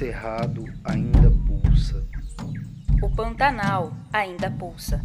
[0.00, 2.02] Cerrado ainda pulsa.
[3.02, 5.04] O Pantanal ainda pulsa.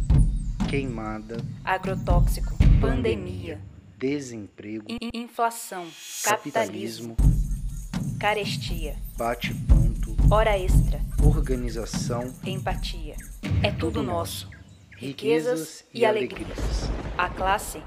[0.70, 1.36] Queimada.
[1.62, 2.56] Agrotóxico.
[2.80, 3.60] Pandemia.
[3.98, 4.86] Desemprego.
[4.88, 5.86] in- inflação.
[6.24, 7.14] Capitalismo.
[7.14, 8.18] Capitalismo.
[8.18, 8.96] Carestia.
[9.18, 10.16] Bate-ponto.
[10.30, 10.98] Hora extra.
[11.22, 12.32] Organização.
[12.42, 13.16] Empatia.
[13.62, 14.48] É tudo nosso.
[14.96, 16.88] Riquezas e alegrias.
[17.18, 17.82] A classe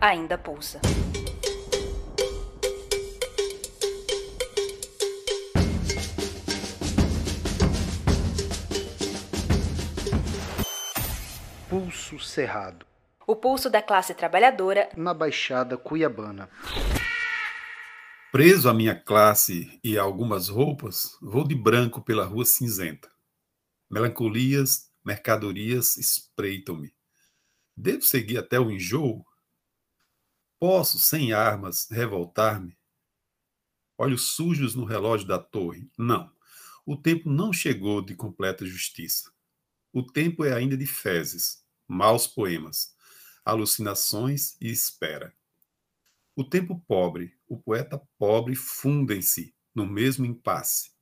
[0.00, 0.80] ainda pulsa.
[12.08, 12.86] Pulso Cerrado.
[13.26, 16.48] O pulso da classe trabalhadora Na Baixada Cuiabana.
[18.32, 23.10] Preso à minha classe e a algumas roupas, vou de branco pela rua cinzenta.
[23.90, 26.94] Melancolias, mercadorias espreitam-me.
[27.76, 29.22] Devo seguir até o enjoo?
[30.58, 32.74] Posso, sem armas, revoltar-me?
[33.98, 35.90] Olhos sujos no relógio da torre.
[35.98, 36.32] Não.
[36.86, 39.30] O tempo não chegou de completa justiça.
[39.92, 42.94] O tempo é ainda de fezes, maus poemas,
[43.44, 45.34] alucinações e espera.
[46.36, 50.92] O tempo pobre, o poeta pobre fundem-se no mesmo impasse.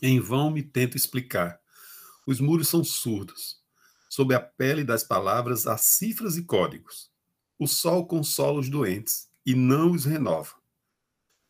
[0.00, 1.60] Em vão me tento explicar.
[2.26, 3.60] Os muros são surdos.
[4.08, 7.10] Sob a pele das palavras há cifras e códigos.
[7.58, 10.54] O sol consola os doentes e não os renova.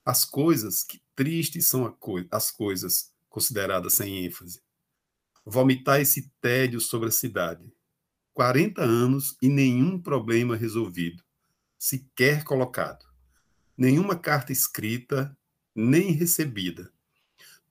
[0.04, 1.94] As coisas, que tristes são
[2.30, 4.62] as coisas consideradas sem ênfase.
[5.44, 7.70] Vomitar esse tédio sobre a cidade.
[8.38, 11.24] 40 anos e nenhum problema resolvido
[11.76, 13.04] sequer colocado.
[13.76, 15.36] Nenhuma carta escrita,
[15.74, 16.92] nem recebida.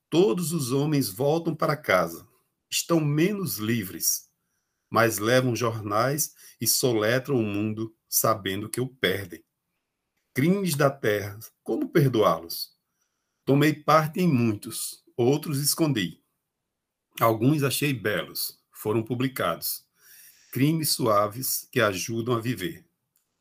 [0.10, 2.28] Todos os homens voltam para casa.
[2.70, 4.30] Estão menos livres,
[4.90, 9.46] mas levam jornais e soletram o mundo sabendo que o perdem.
[10.34, 12.78] Crimes da terra, como perdoá-los?
[13.46, 16.22] Tomei parte em muitos, outros escondi.
[17.22, 19.87] Alguns achei belos, foram publicados.
[20.52, 22.88] Crimes suaves que ajudam a viver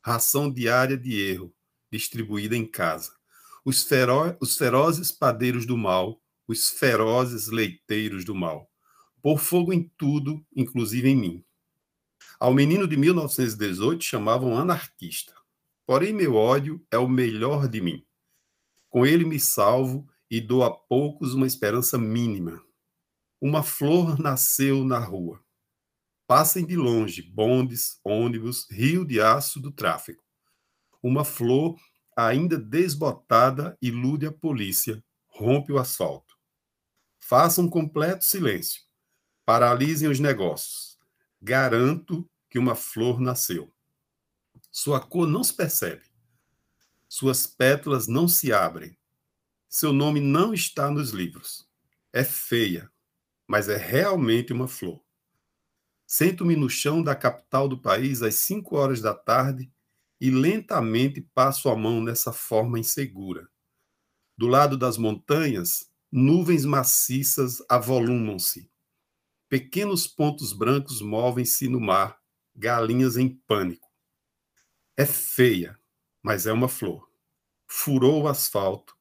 [0.07, 1.53] ração diária de erro,
[1.91, 3.11] distribuída em casa.
[3.65, 8.71] Os, fero os ferozes padeiros do mal, os ferozes leiteiros do mal.
[9.21, 11.45] Por fogo em tudo, inclusive em mim.
[12.39, 15.33] Ao menino de 1918 chamavam anarquista.
[15.85, 18.05] Porém, meu ódio é o melhor de mim.
[18.89, 22.63] Com ele me salvo e dou a poucos uma esperança mínima.
[23.41, 25.43] Uma flor nasceu na rua.
[26.27, 30.21] Passem de longe bondes, ônibus, rio de aço do tráfego.
[31.01, 31.79] Uma flor
[32.17, 36.35] ainda desbotada ilude a polícia, rompe o asfalto.
[37.17, 38.81] Façam um completo silêncio.
[39.45, 40.99] Paralisem os negócios.
[41.41, 43.73] Garanto que uma flor nasceu.
[44.69, 46.03] Sua cor não se percebe.
[47.07, 48.97] Suas pétalas não se abrem.
[49.69, 51.69] Seu nome não está nos livros.
[52.11, 52.91] É feia,
[53.47, 55.06] mas é realmente uma flor.
[56.07, 59.69] Sento-me no chão da capital do país às cinco horas da tarde
[60.21, 63.49] e lentamente passo a mão nessa forma insegura.
[64.37, 68.71] Do lado das montanhas, nuvens maciças avolumam-se.
[69.49, 72.17] Pequenos pontos brancos movem-se no mar,
[72.55, 73.91] galinhas em pânico.
[74.95, 75.77] É feia,
[76.23, 77.09] mas é uma flor.
[77.67, 78.95] Furou o asfalto,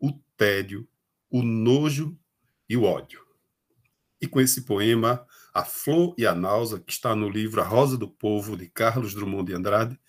[0.00, 0.88] o tédio,
[1.30, 2.18] o nojo
[2.68, 3.24] e o ódio.
[4.20, 7.96] E com esse poema, A Flor e a Náusea, que está no livro A Rosa
[7.96, 10.00] do Povo, de Carlos Drummond de Andrade,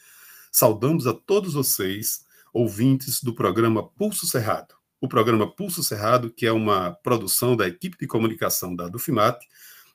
[0.52, 4.76] saudamos a todos vocês, ouvintes do programa Pulso Cerrado.
[5.00, 9.40] O programa Pulso Cerrado, que é uma produção da equipe de comunicação da Dufimat,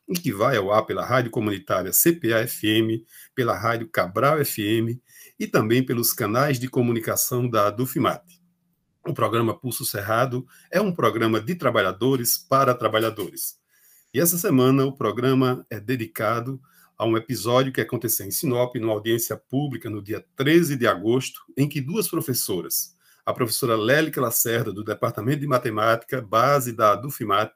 [0.08, 4.98] e que vai ao ar pela rádio comunitária CPA-FM, pela rádio Cabral FM
[5.38, 8.22] e também pelos canais de comunicação da Dufimat.
[9.06, 13.56] O programa Pulso Cerrado é um programa de trabalhadores para trabalhadores.
[14.16, 16.58] E essa semana o programa é dedicado
[16.96, 21.42] a um episódio que aconteceu em Sinop, numa audiência pública, no dia 13 de agosto,
[21.54, 22.96] em que duas professoras,
[23.26, 27.52] a professora Lélica Lacerda, do Departamento de Matemática, base da Dufimat,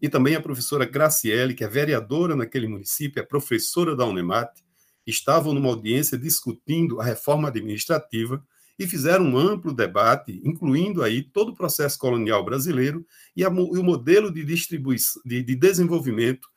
[0.00, 4.58] e também a professora Graciele, que é vereadora naquele município, é professora da Unemat,
[5.06, 8.42] estavam numa audiência discutindo a reforma administrativa
[8.78, 13.06] e fizeram um amplo debate, incluindo aí todo o processo colonial brasileiro
[13.36, 16.48] e, a, e o modelo de distribuição, de, de desenvolvimento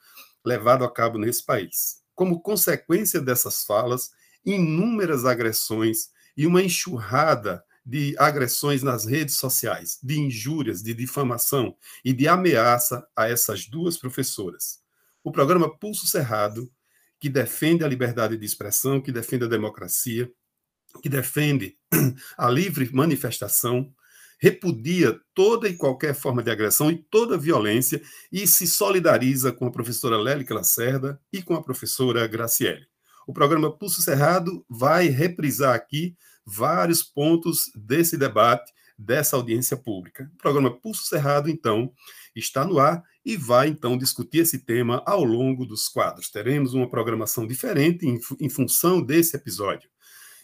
[0.43, 2.01] levado a cabo nesse país.
[2.15, 4.11] Como consequência dessas falas,
[4.45, 12.11] inúmeras agressões e uma enxurrada de agressões nas redes sociais, de injúrias, de difamação e
[12.11, 14.79] de ameaça a essas duas professoras.
[15.23, 16.69] O programa Pulso Cerrado,
[17.19, 20.31] que defende a liberdade de expressão, que defende a democracia,
[21.01, 21.77] que defende
[22.37, 23.93] a livre manifestação,
[24.39, 28.01] repudia toda e qualquer forma de agressão e toda violência
[28.31, 32.85] e se solidariza com a professora Lélica Lacerda e com a professora Graciele.
[33.27, 36.15] O programa Pulso Cerrado vai reprisar aqui
[36.45, 40.31] vários pontos desse debate, dessa audiência pública.
[40.33, 41.91] O programa Pulso Cerrado, então,
[42.33, 46.29] está no ar e vai, então, discutir esse tema ao longo dos quadros.
[46.29, 49.89] Teremos uma programação diferente em, em função desse episódio.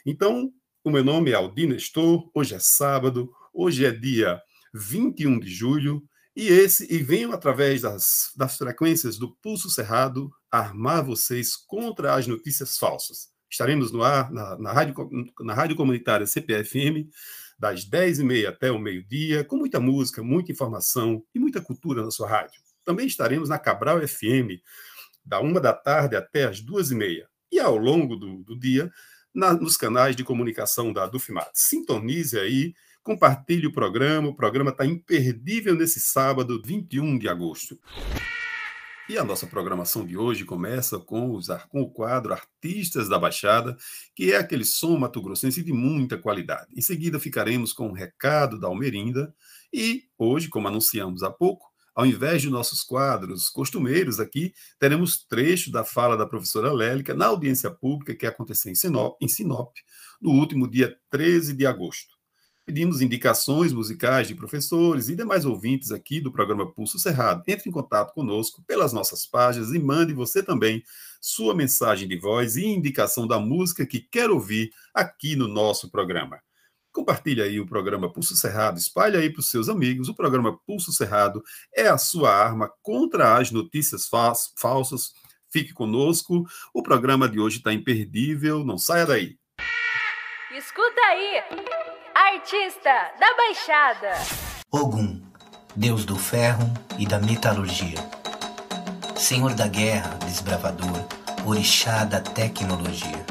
[0.06, 0.52] Então,
[0.84, 4.42] o meu nome é Aldir Nestor, hoje é sábado, hoje é dia
[4.74, 6.04] 21 de julho,
[6.36, 12.28] e esse e venho através das, das frequências do Pulso Cerrado armar vocês contra as
[12.28, 13.30] notícias falsas.
[13.50, 15.10] Estaremos no ar na, na, rádio,
[15.40, 17.08] na rádio comunitária CPFM,
[17.58, 22.28] das 10h30 até o meio-dia, com muita música, muita informação e muita cultura na sua
[22.28, 22.62] rádio.
[22.84, 24.60] Também estaremos na Cabral FM,
[25.24, 27.24] da 1 da tarde até as 2h30.
[27.50, 28.92] E ao longo do, do dia,
[29.34, 31.50] na, nos canais de comunicação da Dufmat.
[31.54, 37.78] Sintonize aí Compartilhe o programa, o programa está imperdível nesse sábado, 21 de agosto.
[39.10, 43.76] E a nossa programação de hoje começa com, os, com o quadro Artistas da Baixada,
[44.16, 46.68] que é aquele som mato-grossense de muita qualidade.
[46.74, 49.36] Em seguida, ficaremos com o recado da Almerinda.
[49.74, 55.72] E hoje, como anunciamos há pouco, ao invés de nossos quadros costumeiros aqui, teremos trecho
[55.72, 59.76] da fala da professora Lélica na audiência pública que aconteceu em Sinop, em Sinop
[60.22, 62.14] no último dia 13 de agosto.
[62.66, 67.44] Pedimos indicações musicais de professores e demais ouvintes aqui do programa Pulso Cerrado.
[67.46, 70.82] Entre em contato conosco pelas nossas páginas e mande você também
[71.20, 76.40] sua mensagem de voz e indicação da música que quer ouvir aqui no nosso programa.
[76.94, 80.10] Compartilhe aí o programa Pulso Cerrado, espalhe aí para os seus amigos.
[80.10, 81.44] O programa Pulso Cerrado
[81.76, 84.08] é a sua arma contra as notícias
[84.56, 85.12] falsas.
[85.52, 86.46] Fique conosco.
[86.72, 88.64] O programa de hoje está imperdível.
[88.64, 89.38] Não saia daí.
[90.56, 91.42] Escuta aí!
[92.14, 94.12] Artista da Baixada.
[94.72, 95.20] Ogum,
[95.76, 97.98] deus do ferro e da metalurgia.
[99.18, 101.08] Senhor da guerra, desbravador,
[101.44, 103.26] orixá da tecnologia.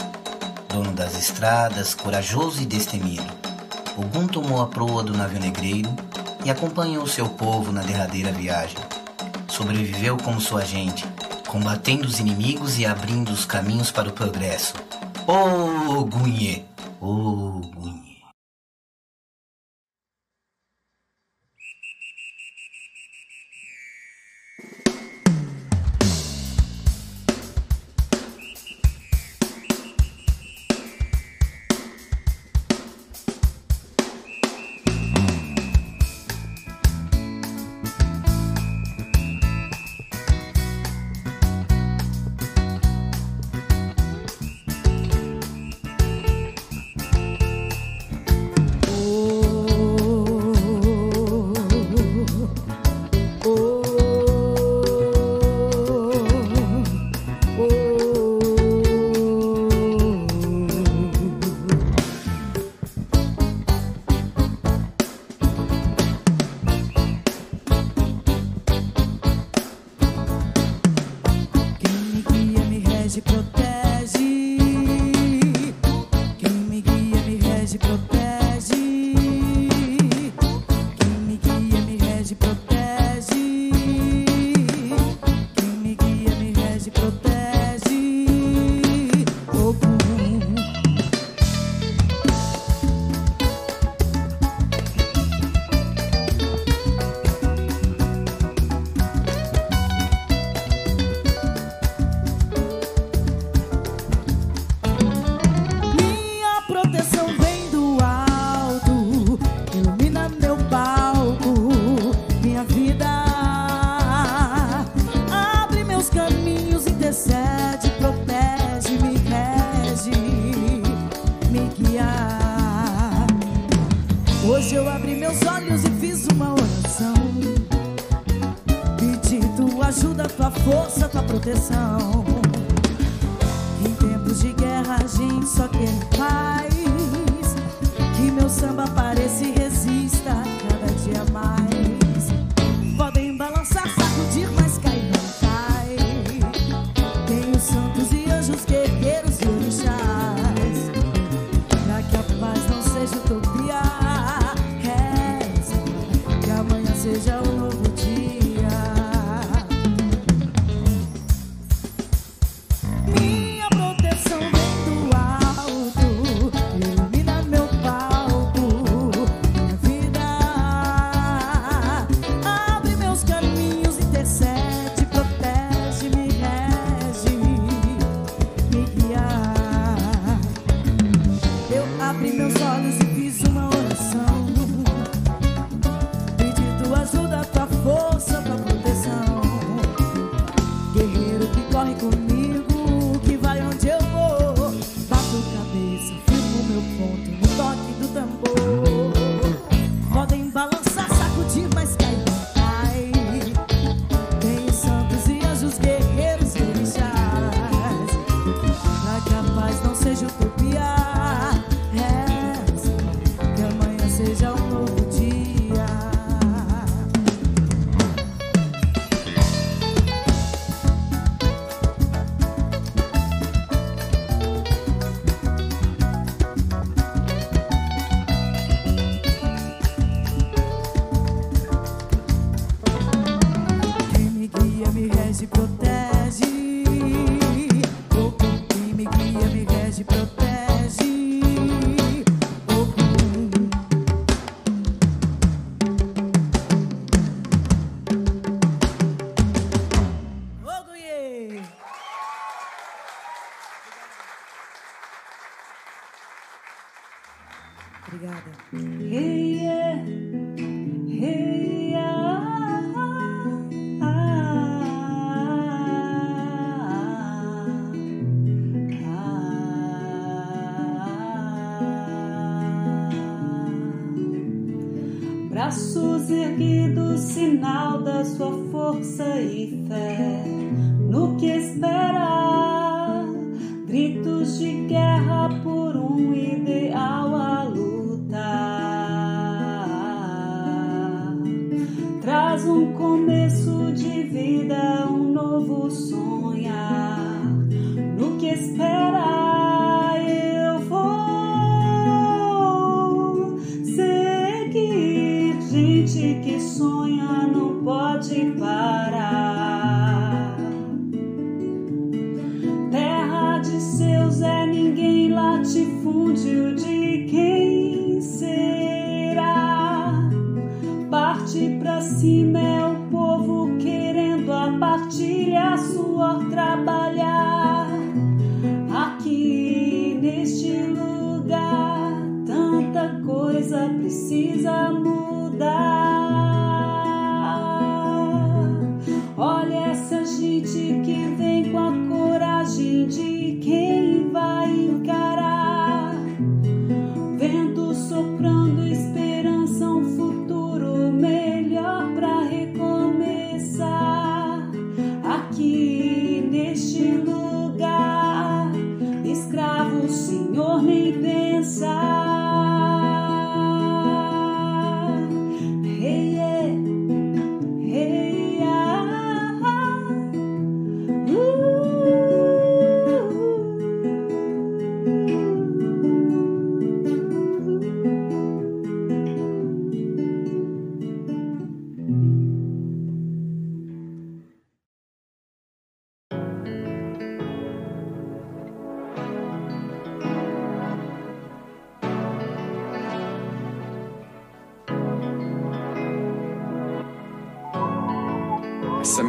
[0.69, 3.51] Dono das estradas, corajoso e destemido.
[3.97, 5.94] Ogum tomou a proa do navio negreiro
[6.44, 8.79] e acompanhou seu povo na derradeira viagem.
[9.49, 11.05] Sobreviveu como sua gente,
[11.47, 14.75] combatendo os inimigos e abrindo os caminhos para o progresso.
[15.27, 16.62] Ogunhê!
[17.00, 17.62] Ogunhê!
[17.83, 18.01] seja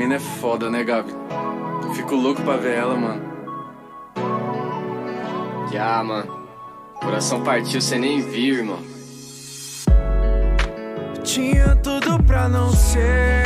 [0.04, 1.14] mina é foda, né, Gabi?
[1.82, 3.22] Eu fico louco pra ver ela, mano.
[5.72, 6.44] Já, mano.
[6.96, 8.80] Coração partiu, cê nem viu, irmão.
[11.24, 13.46] Tinha tudo pra não ser.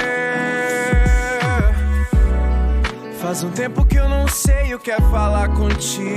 [3.22, 6.08] Faz um tempo que eu não sei o que é falar contigo.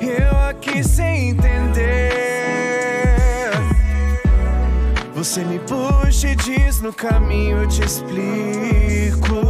[0.00, 1.55] Eu aqui sem entender.
[5.26, 9.42] Você me puxa e diz no caminho eu te explico.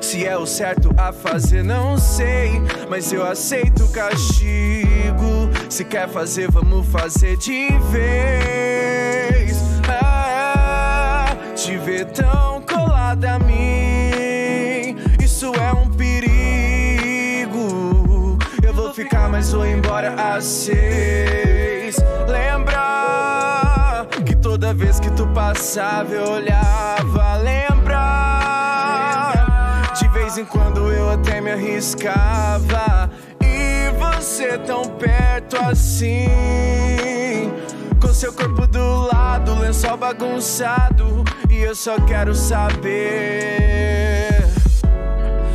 [0.00, 2.60] Se é o certo a fazer, não sei.
[2.90, 5.48] Mas eu aceito o castigo.
[5.70, 9.58] Se quer fazer, vamos fazer de vez.
[9.88, 14.96] Ah, te ver tão colada a mim.
[15.22, 16.68] Isso é um perigo.
[18.60, 20.72] Eu vou ficar, mas vou embora às seis.
[21.30, 21.51] Lembra
[24.82, 27.36] vez que tu passava eu olhava.
[27.36, 28.00] Lembra
[29.96, 33.08] de vez em quando eu até me arriscava.
[33.40, 36.28] E você tão perto assim.
[38.00, 41.22] Com seu corpo do lado, lençol bagunçado.
[41.48, 44.42] E eu só quero saber.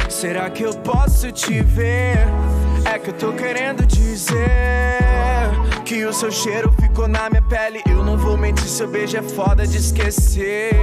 [0.09, 2.25] Será que eu posso te ver?
[2.85, 5.51] É que eu tô querendo dizer
[5.87, 7.81] que o seu cheiro ficou na minha pele.
[7.89, 10.75] Eu não vou mentir, seu beijo é foda de esquecer.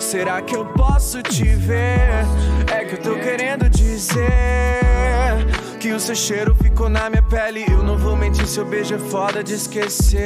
[0.00, 2.26] Será que eu posso te ver?
[2.66, 4.24] É que eu tô querendo dizer
[5.78, 7.64] que o seu cheiro ficou na minha pele.
[7.70, 10.18] Eu não vou mentir, seu beijo é foda de esquecer.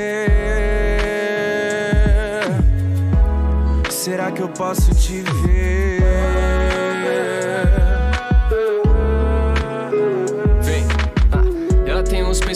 [3.91, 6.01] Será que eu posso te ver?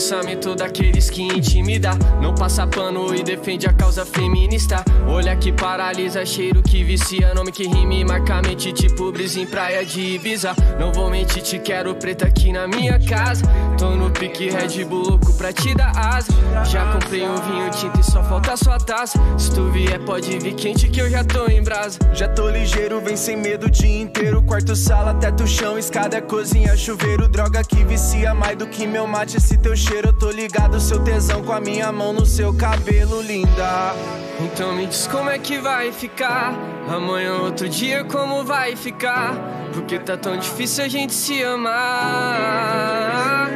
[0.05, 1.89] Pensamento daqueles que intimida.
[2.21, 4.85] Não passa pano e defende a causa feminista.
[5.07, 7.33] Olha que paralisa, cheiro que vicia.
[7.33, 10.53] Nome que rime marcamente, tipo brisa em praia de Ibiza.
[10.79, 13.41] Não vou mentir, te quero preta aqui na minha casa.
[13.79, 16.31] Tô no pique Red Bull louco pra te dar asa.
[16.65, 19.19] Já comprei um vinho tinto e só falta sua taça.
[19.39, 21.97] Se tu vier, pode vir quente que eu já tô em brasa.
[22.13, 24.43] Já tô ligeiro, vem sem medo o dia inteiro.
[24.43, 27.27] Quarto, sala, teto, chão, escada, cozinha, chuveiro.
[27.27, 29.37] Droga que vicia mais do que meu mate.
[29.37, 30.79] Esse teu cheiro, eu tô ligado.
[30.79, 33.93] Seu tesão com a minha mão no seu cabelo, linda.
[34.41, 36.53] Então me diz como é que vai ficar.
[36.89, 39.35] Amanhã, outro dia, como vai ficar?
[39.73, 43.49] Porque tá tão difícil a gente se amar.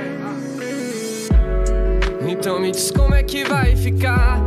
[2.27, 4.39] Então me diz como é que vai ficar.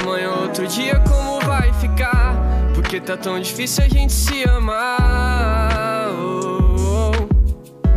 [0.00, 2.36] Amanhã, outro dia, como vai ficar?
[2.74, 5.29] Porque tá tão difícil a gente se amar.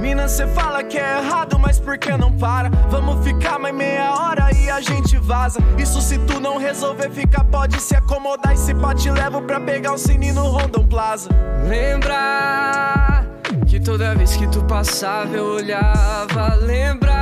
[0.04, 2.70] Mina, cê fala que é errado, mas por que não para?
[2.90, 5.62] Vamos ficar mais meia hora e a gente vaza.
[5.78, 8.54] Isso se tu não resolver ficar, pode se acomodar.
[8.54, 11.30] E se pá, te levo pra pegar o sininho no Rondon Plaza.
[11.70, 13.26] Lembra
[13.66, 17.16] que toda vez que tu passava eu olhava, lembra.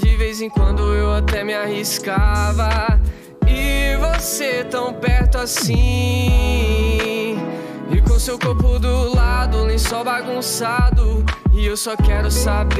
[0.00, 2.98] De vez em quando eu até me arriscava.
[3.46, 7.11] E você tão perto assim.
[7.94, 11.24] E com seu corpo do lado, lençol bagunçado.
[11.52, 12.72] E eu só quero saber.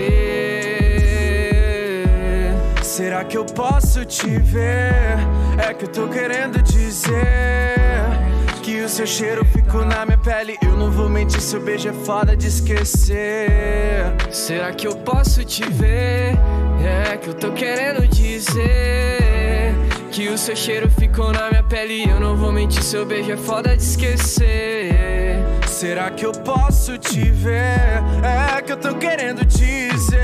[2.83, 5.18] Será que eu posso te ver?
[5.59, 7.12] É que eu tô querendo dizer.
[8.62, 10.57] Que o seu cheiro ficou na minha pele.
[10.62, 14.14] Eu não vou mentir, seu beijo é foda de esquecer.
[14.31, 16.38] Será que eu posso te ver?
[16.83, 19.21] É que eu tô querendo dizer.
[20.12, 22.05] Que o seu cheiro ficou na minha pele.
[22.07, 25.42] Eu não vou mentir, seu beijo é foda de esquecer.
[25.66, 28.03] Será que eu posso te ver?
[28.22, 30.20] É que eu tô querendo dizer.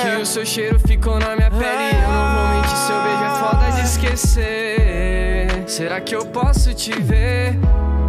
[0.00, 1.96] Que o seu cheiro ficou na minha pele.
[2.02, 5.64] Eu não vou mentir, seu beijo é foda de esquecer.
[5.66, 7.58] Será que eu posso te ver?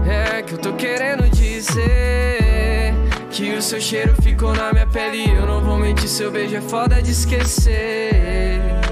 [0.09, 2.93] É que eu tô querendo dizer.
[3.29, 5.29] Que o seu cheiro ficou na minha pele.
[5.29, 8.86] Eu não vou mentir, seu beijo é foda de esquecer.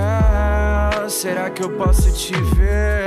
[0.00, 3.04] Yeah, será que eu posso te ver?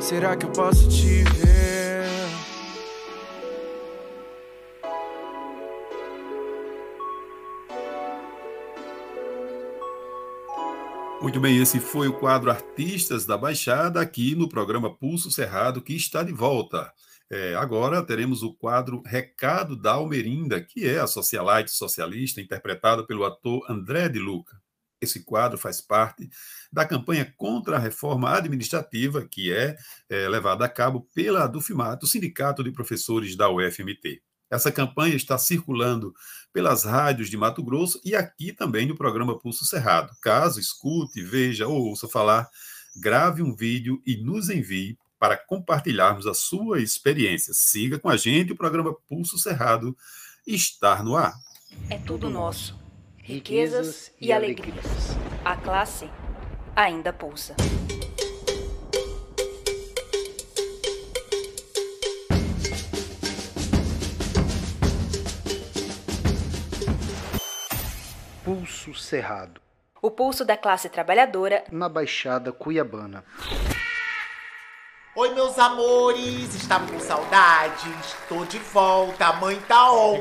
[0.00, 1.60] Será que eu posso te ver?
[11.20, 15.94] Muito bem, esse foi o quadro Artistas da Baixada aqui no programa Pulso Cerrado, que
[15.94, 16.90] está de volta.
[17.32, 23.24] É, agora teremos o quadro Recado da Almerinda, que é a socialite socialista interpretada pelo
[23.24, 24.60] ator André de Luca.
[25.00, 26.28] Esse quadro faz parte
[26.72, 29.76] da campanha contra a reforma administrativa que é,
[30.08, 34.20] é levada a cabo pela Dufimato, Sindicato de Professores da UFMT.
[34.50, 36.12] Essa campanha está circulando
[36.52, 40.12] pelas rádios de Mato Grosso e aqui também no programa Pulso Cerrado.
[40.20, 42.48] Caso escute, veja ou ouça falar,
[43.00, 47.52] grave um vídeo e nos envie para compartilharmos a sua experiência.
[47.52, 49.94] Siga com a gente, o programa Pulso Cerrado
[50.46, 51.34] está no ar.
[51.90, 52.80] É tudo nosso.
[53.18, 54.86] Riquezas e alegrias.
[55.44, 56.08] A classe
[56.74, 57.54] ainda pulsa.
[68.42, 69.60] Pulso Cerrado,
[70.02, 73.22] O pulso da classe trabalhadora na Baixada Cuiabana.
[75.20, 78.16] Oi, meus amores, estavam com saudades?
[78.26, 80.18] Tô de volta, a mãe tá on.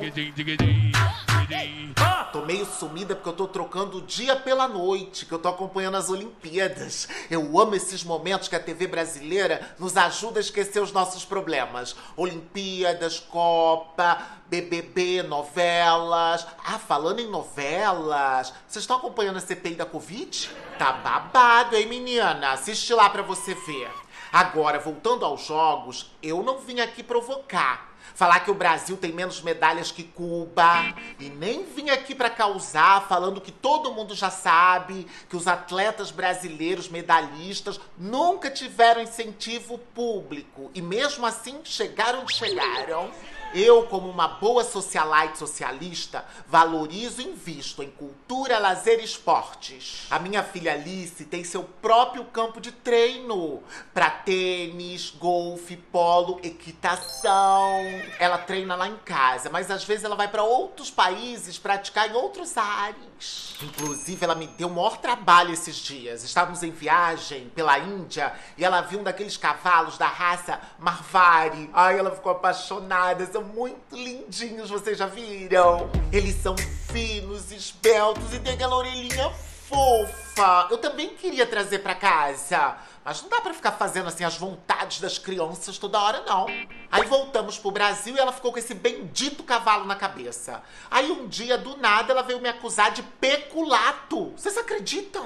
[2.34, 5.96] Tô meio sumida porque eu tô trocando o dia pela noite, que eu tô acompanhando
[5.96, 7.08] as Olimpíadas.
[7.32, 11.96] Eu amo esses momentos que a TV brasileira nos ajuda a esquecer os nossos problemas.
[12.18, 16.46] Olimpíadas, Copa, BBB, novelas.
[16.62, 20.50] Ah, falando em novelas, vocês estão acompanhando a CPI da Covid?
[20.78, 22.52] Tá babado, hein, menina?
[22.52, 23.90] Assiste lá pra você ver.
[24.32, 27.90] Agora, voltando aos jogos, eu não vim aqui provocar.
[28.14, 30.94] Falar que o Brasil tem menos medalhas que Cuba.
[31.20, 36.12] E nem vim aqui para causar, falando que todo mundo já sabe que os atletas
[36.12, 40.70] brasileiros medalhistas nunca tiveram incentivo público.
[40.74, 43.10] E mesmo assim chegaram chegaram.
[43.54, 50.06] Eu, como uma boa socialite socialista, valorizo e invisto em cultura, lazer e esportes.
[50.12, 57.80] A minha filha Alice tem seu próprio campo de treino para tênis, golfe, polo, equitação.
[58.20, 62.14] Ela treina lá em casa, mas às vezes ela vai para outros países praticar em
[62.14, 63.56] outros ares.
[63.62, 66.24] Inclusive, ela me deu o maior trabalho esses dias.
[66.24, 71.70] Estávamos em viagem pela Índia e ela viu um daqueles cavalos da raça Marvari.
[71.74, 73.24] Ai, ela ficou apaixonada.
[73.40, 75.90] São muito lindinhos, vocês já viram?
[76.12, 76.58] Eles são
[76.92, 79.32] finos, esbeltos e tem aquela orelhinha
[79.70, 80.68] fofa.
[80.70, 82.76] Eu também queria trazer para casa.
[83.06, 86.48] Mas não dá para ficar fazendo assim as vontades das crianças toda hora, não.
[86.92, 90.62] Aí voltamos pro Brasil e ela ficou com esse bendito cavalo na cabeça.
[90.92, 94.34] Aí um dia, do nada, ela veio me acusar de peculato.
[94.36, 95.24] Vocês acreditam?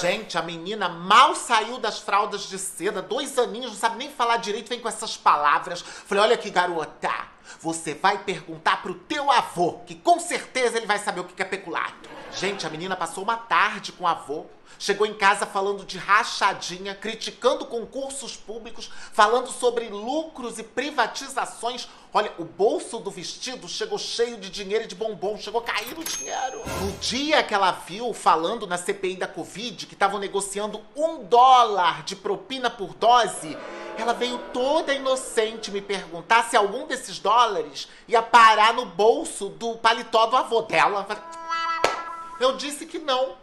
[0.00, 4.36] Gente, a menina mal saiu das fraldas de seda, dois aninhos, não sabe nem falar
[4.36, 5.80] direito, vem com essas palavras.
[5.82, 7.10] Falei, olha aqui, garota.
[7.60, 11.44] Você vai perguntar pro teu avô, que com certeza ele vai saber o que é
[11.44, 12.08] peculato.
[12.32, 14.46] Gente, a menina passou uma tarde com o avô.
[14.78, 21.88] Chegou em casa falando de rachadinha, criticando concursos públicos, falando sobre lucros e privatizações.
[22.14, 25.98] Olha, o bolso do vestido chegou cheio de dinheiro e de bombom, chegou a cair
[25.98, 26.62] o dinheiro.
[26.80, 32.02] No dia que ela viu falando na CPI da Covid que estavam negociando um dólar
[32.04, 33.56] de propina por dose,
[34.00, 39.76] ela veio toda inocente me perguntar se algum desses dólares ia parar no bolso do
[39.76, 41.06] paletó do avô dela.
[42.40, 43.36] Eu disse que não.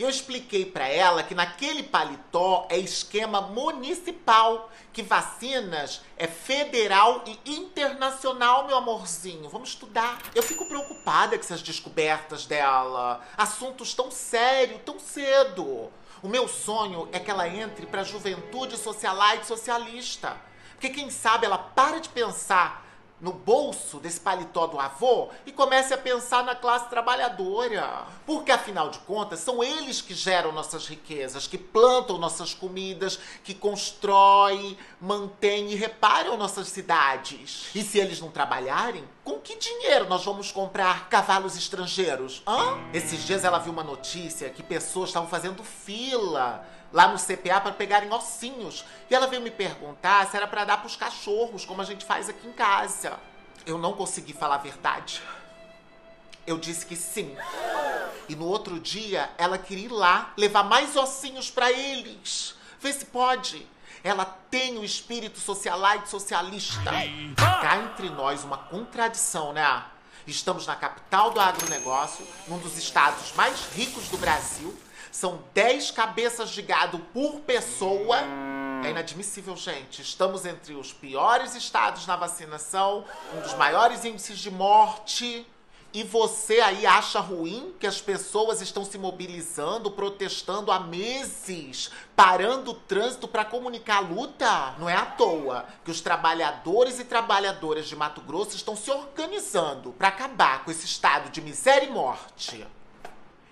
[0.00, 7.38] Eu expliquei para ela que naquele paletó é esquema municipal, que vacinas é federal e
[7.44, 9.50] internacional, meu amorzinho.
[9.50, 10.18] Vamos estudar.
[10.34, 13.20] Eu fico preocupada com essas descobertas dela.
[13.36, 15.92] Assuntos tão sérios, tão cedo.
[16.22, 20.36] O meu sonho é que ela entre para a juventude socialite socialista.
[20.72, 22.86] Porque quem sabe ela para de pensar
[23.20, 28.06] no bolso desse paletó do avô e comece a pensar na classe trabalhadora.
[28.24, 33.54] Porque, afinal de contas, são eles que geram nossas riquezas, que plantam nossas comidas, que
[33.54, 37.66] constroem, mantêm e reparam nossas cidades.
[37.74, 42.42] E se eles não trabalharem, com que dinheiro nós vamos comprar cavalos estrangeiros?
[42.46, 42.78] Hã?
[42.92, 47.72] Esses dias ela viu uma notícia que pessoas estavam fazendo fila lá no CPA para
[47.72, 48.84] pegarem ossinhos.
[49.08, 52.04] E ela veio me perguntar se era para dar para os cachorros, como a gente
[52.04, 53.18] faz aqui em casa.
[53.66, 55.22] Eu não consegui falar a verdade.
[56.46, 57.36] Eu disse que sim.
[58.28, 62.54] E no outro dia ela queria ir lá levar mais ossinhos para eles.
[62.80, 63.66] Vê se pode.
[64.02, 66.90] Ela tem o espírito socialite socialista.
[67.36, 69.84] Cá entre nós uma contradição, né?
[70.26, 74.76] Estamos na capital do agronegócio, num dos estados mais ricos do Brasil
[75.10, 78.18] são 10 cabeças de gado por pessoa.
[78.84, 80.00] É inadmissível, gente.
[80.00, 85.46] Estamos entre os piores estados na vacinação, um dos maiores índices de morte.
[85.92, 92.70] E você aí acha ruim que as pessoas estão se mobilizando, protestando há meses, parando
[92.70, 94.74] o trânsito para comunicar a luta?
[94.78, 99.90] Não é à toa que os trabalhadores e trabalhadoras de Mato Grosso estão se organizando
[99.92, 102.64] para acabar com esse estado de miséria e morte.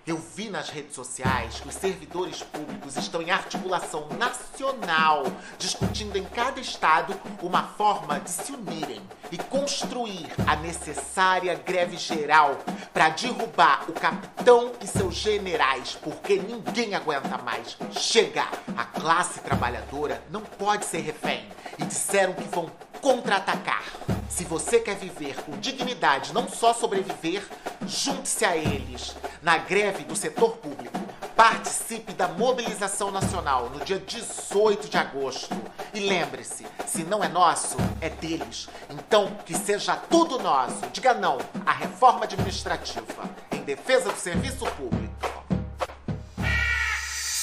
[0.09, 5.21] Eu vi nas redes sociais que os servidores públicos estão em articulação nacional,
[5.59, 8.99] discutindo em cada estado uma forma de se unirem
[9.31, 12.57] e construir a necessária greve geral
[12.91, 17.77] para derrubar o capitão e seus generais, porque ninguém aguenta mais.
[17.91, 18.47] Chega!
[18.75, 23.83] A classe trabalhadora não pode ser refém e disseram que vão contra-atacar.
[24.29, 27.45] Se você quer viver com dignidade, não só sobreviver,
[27.85, 30.97] junte-se a eles na greve do setor público.
[31.35, 35.55] Participe da mobilização nacional no dia 18 de agosto.
[35.93, 38.67] E lembre-se: se não é nosso, é deles.
[38.89, 40.81] Então, que seja tudo nosso.
[40.91, 45.09] Diga não à reforma administrativa em defesa do serviço público.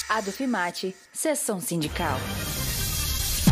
[0.09, 2.17] Adufimate, sessão sindical.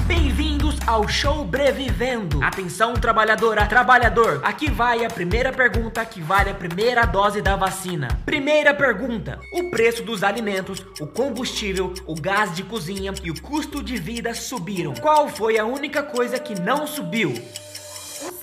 [0.06, 0.53] Bem-vindos
[0.86, 2.42] ao show Brevivendo.
[2.42, 4.40] Atenção, trabalhadora, trabalhador.
[4.44, 8.08] Aqui vai a primeira pergunta que vale a primeira dose da vacina.
[8.24, 13.82] Primeira pergunta: o preço dos alimentos, o combustível, o gás de cozinha e o custo
[13.82, 14.94] de vida subiram.
[14.94, 17.34] Qual foi a única coisa que não subiu?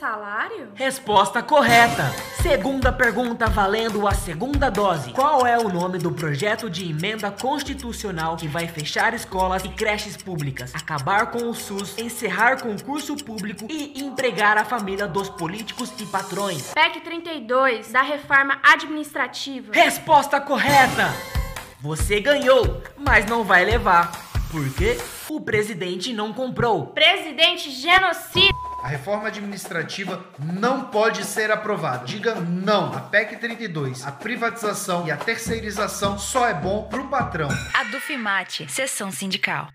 [0.02, 0.70] Salário?
[0.74, 2.10] Resposta correta.
[2.42, 5.14] Segunda pergunta valendo a segunda dose.
[5.14, 10.18] Qual é o nome do projeto de emenda constitucional que vai fechar escolas e creches
[10.18, 16.06] públicas, acabar com o SUS, encerrar concurso público e empregar a família dos políticos e
[16.08, 16.74] patrões?
[16.74, 19.72] PEC 32 da reforma administrativa.
[19.72, 21.14] Resposta correta.
[21.80, 24.12] Você ganhou, mas não vai levar.
[24.52, 24.98] Por quê?
[25.30, 26.88] O presidente não comprou.
[26.88, 28.71] Presidente genocida.
[28.82, 32.06] A reforma administrativa não pode ser aprovada.
[32.06, 32.92] Diga não.
[32.92, 37.50] A PEC 32, a privatização e a terceirização só é bom pro patrão.
[37.74, 39.68] A Dufimate, sessão sindical.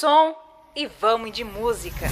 [0.00, 0.34] Som
[0.74, 2.10] e vamos de música.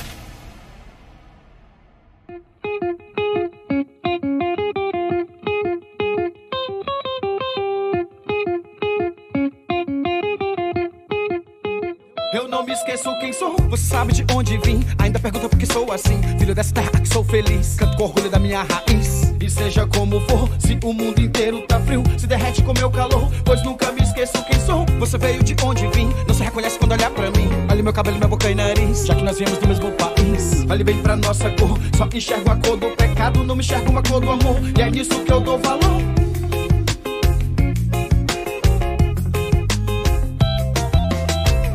[12.32, 14.80] Eu não me esqueço quem sou, você sabe de onde vim.
[14.98, 16.22] Ainda pergunta por que sou assim.
[16.38, 19.34] Filho dessa terra que sou feliz, canto com orgulho da minha raiz.
[19.38, 23.30] E seja como for, se o mundo inteiro tá frio, se derrete com meu calor,
[23.44, 24.86] pois nunca me esqueço quem sou.
[25.00, 27.48] Você veio de onde vim, não se reconhece quando olhar pra mim.
[27.68, 30.64] Olha meu cabelo, minha boca e nariz, já que nós viemos do mesmo país.
[30.70, 34.02] Olhe bem pra nossa cor, só enxergo a cor do pecado, não me enxergo uma
[34.02, 34.56] cor do amor.
[34.78, 36.00] E é nisso que eu dou valor.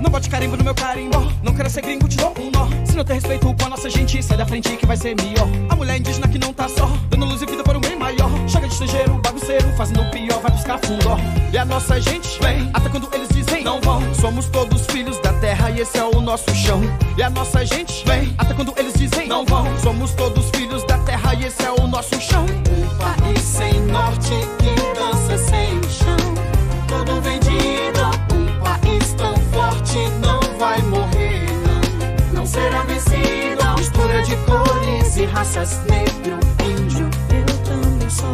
[0.01, 1.27] Não bote carimbo no meu carimbó.
[1.43, 2.78] Não quero ser gringo, te dou um nó.
[2.89, 5.47] Se não tem respeito com a nossa gente, sai da frente que vai ser melhor.
[5.69, 8.29] A mulher indígena que não tá só, dando luz e vida para um bem maior.
[8.47, 11.17] Chega de estrangeiro, bagunceiro, fazendo pior, vai buscar fundó.
[11.53, 14.01] E a nossa gente vem, até quando eles dizem não vão.
[14.15, 16.81] Somos todos filhos da terra e esse é o nosso chão.
[17.15, 19.65] E a nossa gente vem, até quando eles dizem não vão.
[19.79, 22.45] Somos todos filhos da terra e esse é o nosso chão.
[22.45, 26.17] Um país sem norte que dança sem chão.
[26.87, 27.48] Todo vendido,
[35.39, 38.27] raças, negro, índio, eu também sou.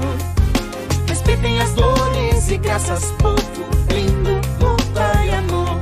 [1.08, 3.38] Respeitem as dores e graças, povo
[3.94, 5.80] lindo, luta e amor.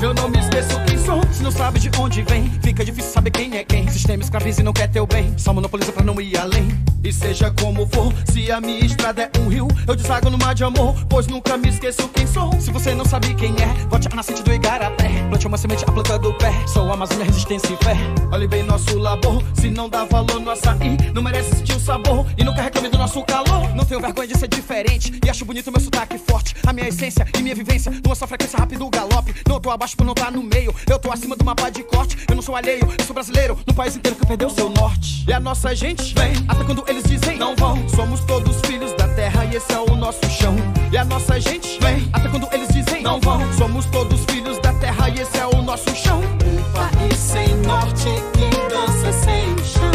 [0.00, 2.48] Eu não me esqueço quem sou, se não sabe de onde vem.
[2.62, 3.86] Fica difícil saber quem é quem.
[3.90, 5.34] Sistema escraviza e não quer teu bem.
[5.36, 6.87] Só monopoliza pra não ir além.
[7.02, 10.54] E seja como for, se a minha estrada é um rio, eu desago no mar
[10.54, 12.52] de amor, pois nunca me esqueço quem sou.
[12.60, 15.08] Se você não sabe quem é, vote a nascente do Igarapé.
[15.28, 16.52] Plante uma semente, a planta do pé.
[16.66, 17.96] Sou Amazônia, resistência e fé.
[18.32, 22.26] Olhe bem nosso labor, se não dá valor no açaí, não merece sentir o sabor.
[22.36, 23.74] E nunca reclame do nosso calor.
[23.74, 26.56] Não tenho vergonha de ser diferente, e acho bonito meu sotaque forte.
[26.66, 29.34] A minha essência e minha vivência, numa só frequência rápido galope.
[29.48, 32.18] Não tô abaixo por não tá no meio, eu tô acima do mapa de corte.
[32.28, 35.24] Eu não sou alheio, eu sou brasileiro, no país inteiro que perdeu seu norte.
[35.26, 37.86] E a nossa gente vem, até quando eles dizem não vão.
[37.88, 40.56] Somos todos filhos da terra e esse é o nosso chão.
[40.90, 43.40] E a nossa gente vem, até quando eles dizem não vão.
[43.52, 46.20] Somos todos filhos da terra e esse é o nosso chão.
[46.20, 49.92] Um país sem norte que dança sem chão.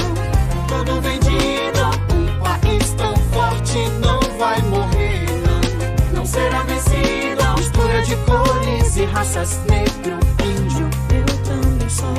[0.67, 6.17] Todo vendido, um país tão forte não vai morrer, não.
[6.19, 7.43] Não será vencido.
[7.57, 12.13] Mistura de cores e raças, negro, índio, eu também sou.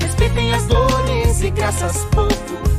[0.00, 2.71] Respeitem as dores e graças, povo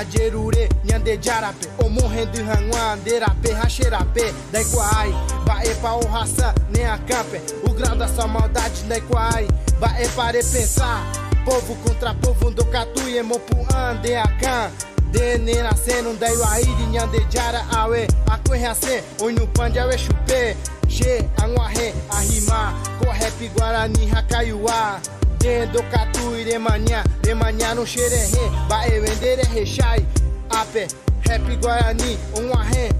[0.00, 1.68] She ajerure, nyande jarape.
[1.84, 4.32] Omo rendu hangwan, derape, racherape.
[4.52, 5.12] Dai quai,
[5.44, 7.40] bae pa o raça, nem a campe.
[7.68, 9.46] O grau da sua maldade, dai quai.
[9.78, 11.04] Bae para pensar.
[11.44, 14.70] Povo contra povo, do catu e mopu ande a can.
[15.12, 18.06] Dene nascendo, daí o de nyande jara awe.
[18.30, 20.56] A corre assim, oi no pande awe chupe.
[20.88, 25.00] Che, anguarre, arrimar, correp, guarani, hakaiuá.
[25.40, 30.06] Dendo catu e remanhã, remanhã no xererê, bae vender rechai,
[30.50, 30.86] ape,
[31.26, 32.90] rap guarani, um arre,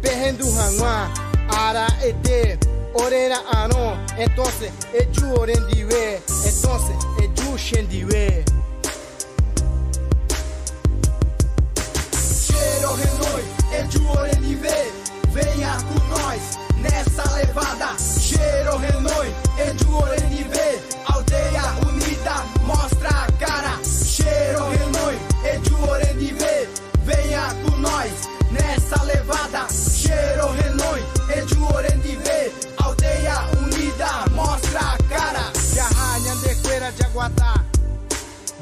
[0.00, 1.10] perrendo ranguá,
[1.48, 2.58] ara ete,
[2.94, 8.44] orena anon, entonces, eju orendiwe, entonces, eju shendiwe.
[12.40, 13.44] Cheiro renoi,
[13.78, 14.92] eju orendiwe,
[15.34, 20.80] venha com nós, nessa levada, cheiro renoi, eju orendiwe,
[29.30, 31.04] nessa levada, cheiro renoi,
[31.36, 35.52] eju orendiwe, aldeia unida, mostra a cara.
[35.74, 37.64] Jaha, nhandequeira de aguatá,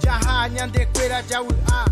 [0.03, 1.85] Jaha, nhandequeira de auá,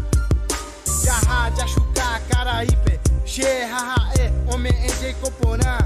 [1.04, 5.78] Jaha, de achucá, caraípe, Che, haha, e, homem em coporã,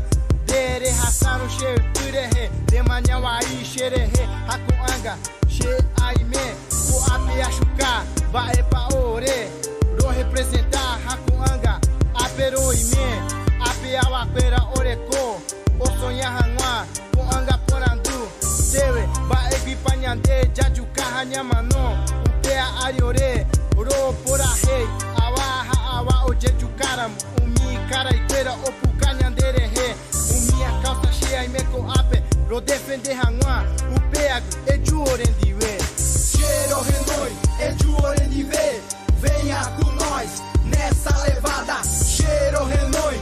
[0.47, 5.17] Dere, raçaram, che, turehe, de manhauaí, xerehe, hakuanga,
[5.49, 6.57] che, aime,
[6.93, 9.49] o ape achucá, pa ore,
[10.01, 11.81] ro representar, hakuanga,
[12.41, 13.23] apero ime,
[13.61, 15.41] ape awaqueira, oreco,
[15.79, 18.29] o sonha hanwa, poanga porandu,
[18.73, 24.87] Dewe, bae bipanhande, jajuka hanyamano, upea ariore, ro pora rei,
[25.23, 29.95] awa awa o jejukaram, umi cara iteira, opucanhandere he,
[30.31, 33.65] umi a calça cheia e meco ape, ro defender hanwa,
[33.97, 35.79] upea eju orendiwe.
[36.31, 37.33] Cheiro renoi,
[37.69, 38.81] eju orendiwe,
[39.21, 41.40] venha com nós, nessa levada,
[42.65, 43.17] renoi,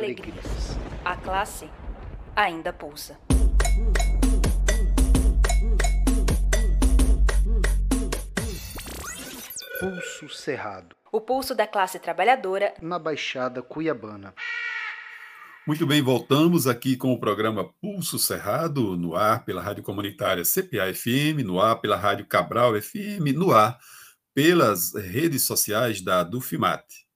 [0.00, 0.78] alegrias.
[1.04, 1.68] A classe
[2.34, 3.18] ainda pulsa.
[9.78, 14.34] Pulso Cerrado, O pulso da classe trabalhadora na Baixada Cuiabana.
[15.66, 21.44] Muito bem, voltamos aqui com o programa Pulso Cerrado, no ar pela Rádio Comunitária CPA-FM,
[21.44, 23.78] no ar pela Rádio Cabral FM, no ar
[24.34, 27.09] pelas redes sociais da Dufimate.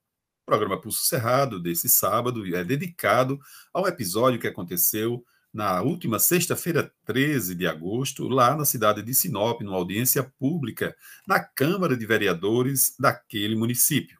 [0.47, 3.41] O programa Pulso Cerrado desse sábado é dedicado
[3.73, 9.63] ao episódio que aconteceu na última sexta-feira, 13 de agosto, lá na cidade de Sinop,
[9.63, 10.95] numa audiência pública
[11.27, 14.19] na Câmara de Vereadores daquele município.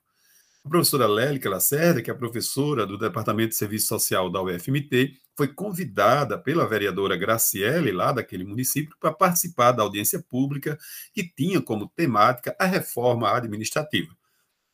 [0.65, 5.49] A professora Lélica Lacerda, que é professora do Departamento de Serviço Social da UFMT, foi
[5.49, 10.79] convidada pela vereadora Graciele, lá daquele município, para participar da audiência pública
[11.13, 14.17] que tinha como temática a reforma administrativa.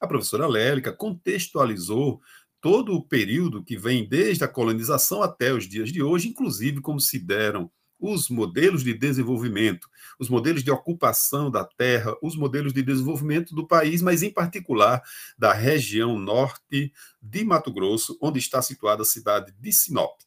[0.01, 2.21] A professora Lélica contextualizou
[2.61, 7.01] todo o período que vem desde a colonização até os dias de hoje, inclusive como
[7.01, 9.87] se deram os modelos de desenvolvimento,
[10.19, 15.03] os modelos de ocupação da terra, os modelos de desenvolvimento do país, mas em particular
[15.39, 20.19] da região norte de Mato Grosso, onde está situada a cidade de Sinop.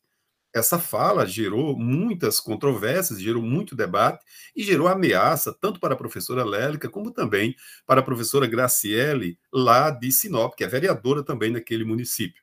[0.53, 4.23] Essa fala gerou muitas controvérsias, gerou muito debate
[4.55, 7.55] e gerou ameaça tanto para a professora Lélica como também
[7.87, 12.42] para a professora Graciele, lá de Sinop, que é vereadora também naquele município.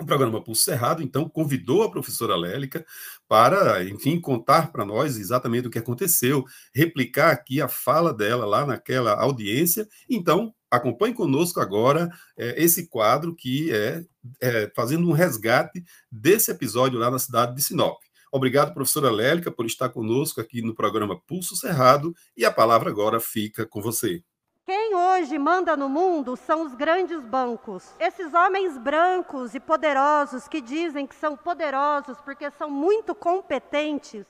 [0.00, 2.86] O programa Pulso Cerrado, então, convidou a professora Lélica
[3.26, 8.64] para, enfim, contar para nós exatamente o que aconteceu, replicar aqui a fala dela lá
[8.64, 9.88] naquela audiência.
[10.08, 14.04] Então, acompanhe conosco agora é, esse quadro que é,
[14.40, 15.82] é fazendo um resgate
[16.12, 17.98] desse episódio lá na cidade de Sinop.
[18.30, 23.18] Obrigado, professora Lélica, por estar conosco aqui no programa Pulso Cerrado, e a palavra agora
[23.18, 24.22] fica com você.
[24.68, 27.96] Quem hoje manda no mundo são os grandes bancos.
[27.98, 34.26] Esses homens brancos e poderosos que dizem que são poderosos porque são muito competentes,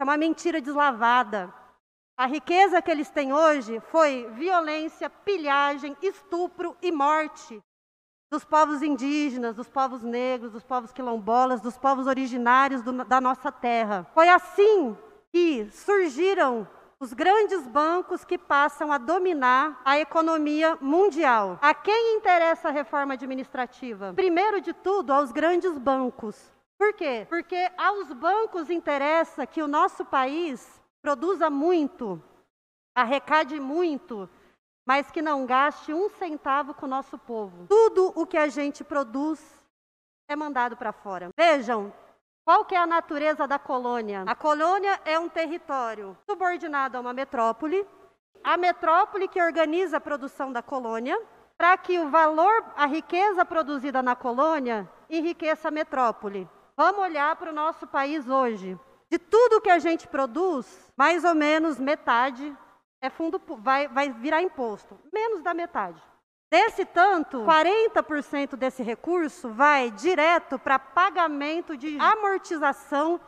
[0.00, 1.52] é uma mentira deslavada.
[2.16, 7.62] A riqueza que eles têm hoje foi violência, pilhagem, estupro e morte
[8.32, 13.52] dos povos indígenas, dos povos negros, dos povos quilombolas, dos povos originários do, da nossa
[13.52, 14.06] terra.
[14.14, 14.96] Foi assim
[15.30, 16.66] que surgiram
[17.00, 21.58] os grandes bancos que passam a dominar a economia mundial.
[21.62, 24.12] A quem interessa a reforma administrativa?
[24.12, 26.52] Primeiro de tudo, aos grandes bancos.
[26.78, 27.26] Por quê?
[27.28, 32.22] Porque aos bancos interessa que o nosso país produza muito,
[32.94, 34.28] arrecade muito,
[34.86, 37.66] mas que não gaste um centavo com o nosso povo.
[37.66, 39.42] Tudo o que a gente produz
[40.28, 41.30] é mandado para fora.
[41.36, 41.92] Vejam,
[42.50, 44.24] qual que é a natureza da colônia?
[44.26, 47.86] A colônia é um território subordinado a uma metrópole.
[48.42, 51.16] A metrópole que organiza a produção da colônia,
[51.56, 56.50] para que o valor, a riqueza produzida na colônia, enriqueça a metrópole.
[56.76, 58.76] Vamos olhar para o nosso país hoje.
[59.08, 62.52] De tudo que a gente produz, mais ou menos metade
[63.00, 64.98] é fundo, vai, vai virar imposto.
[65.12, 66.02] Menos da metade.
[66.50, 73.20] Desse tanto, 40% desse recurso vai direto para pagamento de amortização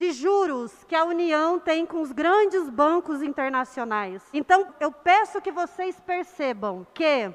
[0.00, 4.22] de juros que a União tem com os grandes bancos internacionais.
[4.32, 7.30] Então, eu peço que vocês percebam que,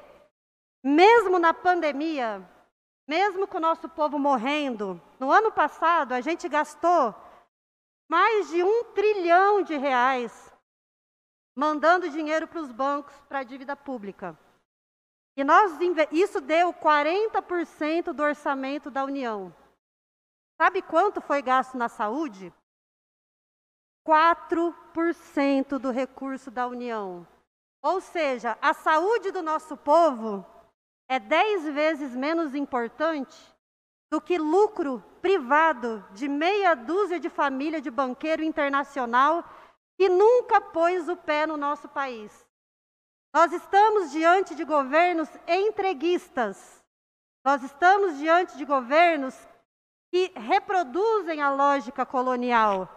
[0.84, 2.42] mesmo na pandemia,
[3.08, 7.14] mesmo com o nosso povo morrendo, no ano passado a gente gastou
[8.08, 10.52] mais de um trilhão de reais
[11.56, 14.36] mandando dinheiro para os bancos para a dívida pública.
[15.36, 15.72] E nós,
[16.10, 19.54] isso deu 40% do orçamento da União.
[20.60, 22.52] Sabe quanto foi gasto na saúde?
[24.06, 27.26] 4% do recurso da União.
[27.82, 30.44] Ou seja, a saúde do nosso povo
[31.08, 33.36] é 10 vezes menos importante
[34.12, 39.44] do que lucro privado de meia dúzia de família de banqueiro internacional
[39.96, 42.46] que nunca pôs o pé no nosso país.
[43.32, 46.84] Nós estamos diante de governos entreguistas.
[47.44, 49.36] Nós estamos diante de governos
[50.10, 52.88] que reproduzem a lógica colonial.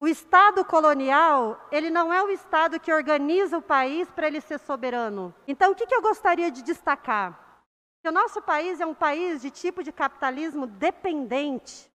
[0.00, 4.58] O Estado colonial, ele não é o Estado que organiza o país para ele ser
[4.58, 5.32] soberano.
[5.46, 7.38] Então, o que, que eu gostaria de destacar?
[8.02, 11.88] Que o nosso país é um país de tipo de capitalismo dependente,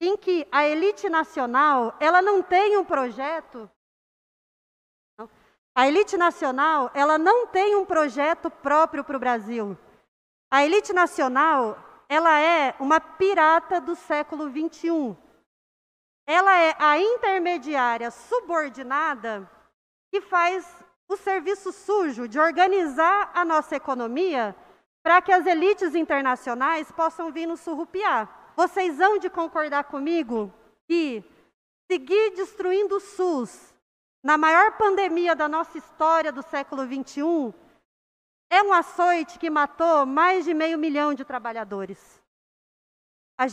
[0.00, 3.70] em que a elite nacional, ela não tem um projeto
[5.74, 9.76] a elite nacional, ela não tem um projeto próprio para o Brasil.
[10.50, 11.76] A elite nacional,
[12.08, 15.16] ela é uma pirata do século 21.
[16.26, 19.50] Ela é a intermediária subordinada
[20.12, 20.64] que faz
[21.08, 24.54] o serviço sujo de organizar a nossa economia
[25.02, 28.52] para que as elites internacionais possam vir nos surrupiar.
[28.56, 30.52] Vocês hão de concordar comigo
[30.86, 31.24] que
[31.90, 33.73] seguir destruindo o SUS,
[34.24, 37.52] na maior pandemia da nossa história do século XXI,
[38.50, 41.98] é um açoite que matou mais de meio milhão de trabalhadores.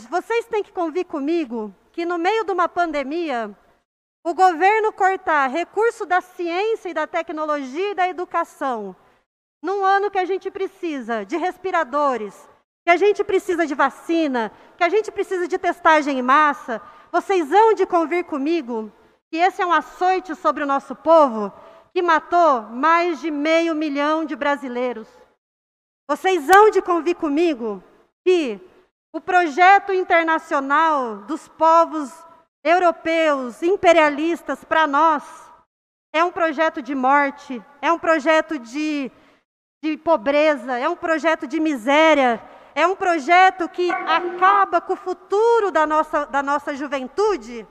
[0.10, 3.54] Vocês têm que convir comigo que no meio de uma pandemia,
[4.24, 8.96] o governo cortar recurso da ciência e da tecnologia e da educação,
[9.62, 12.48] num ano que a gente precisa de respiradores,
[12.86, 17.50] que a gente precisa de vacina, que a gente precisa de testagem em massa, vocês
[17.50, 18.90] vão de convir comigo
[19.32, 21.54] que esse é um açoite sobre o nosso povo
[21.94, 25.08] que matou mais de meio milhão de brasileiros.
[26.06, 27.82] Vocês hão de convir comigo
[28.26, 28.60] que
[29.14, 32.12] o projeto internacional dos povos
[32.62, 35.24] europeus imperialistas para nós
[36.14, 39.10] é um projeto de morte, é um projeto de,
[39.82, 42.44] de pobreza, é um projeto de miséria,
[42.76, 47.66] é um projeto que acaba com o futuro da nossa, da nossa juventude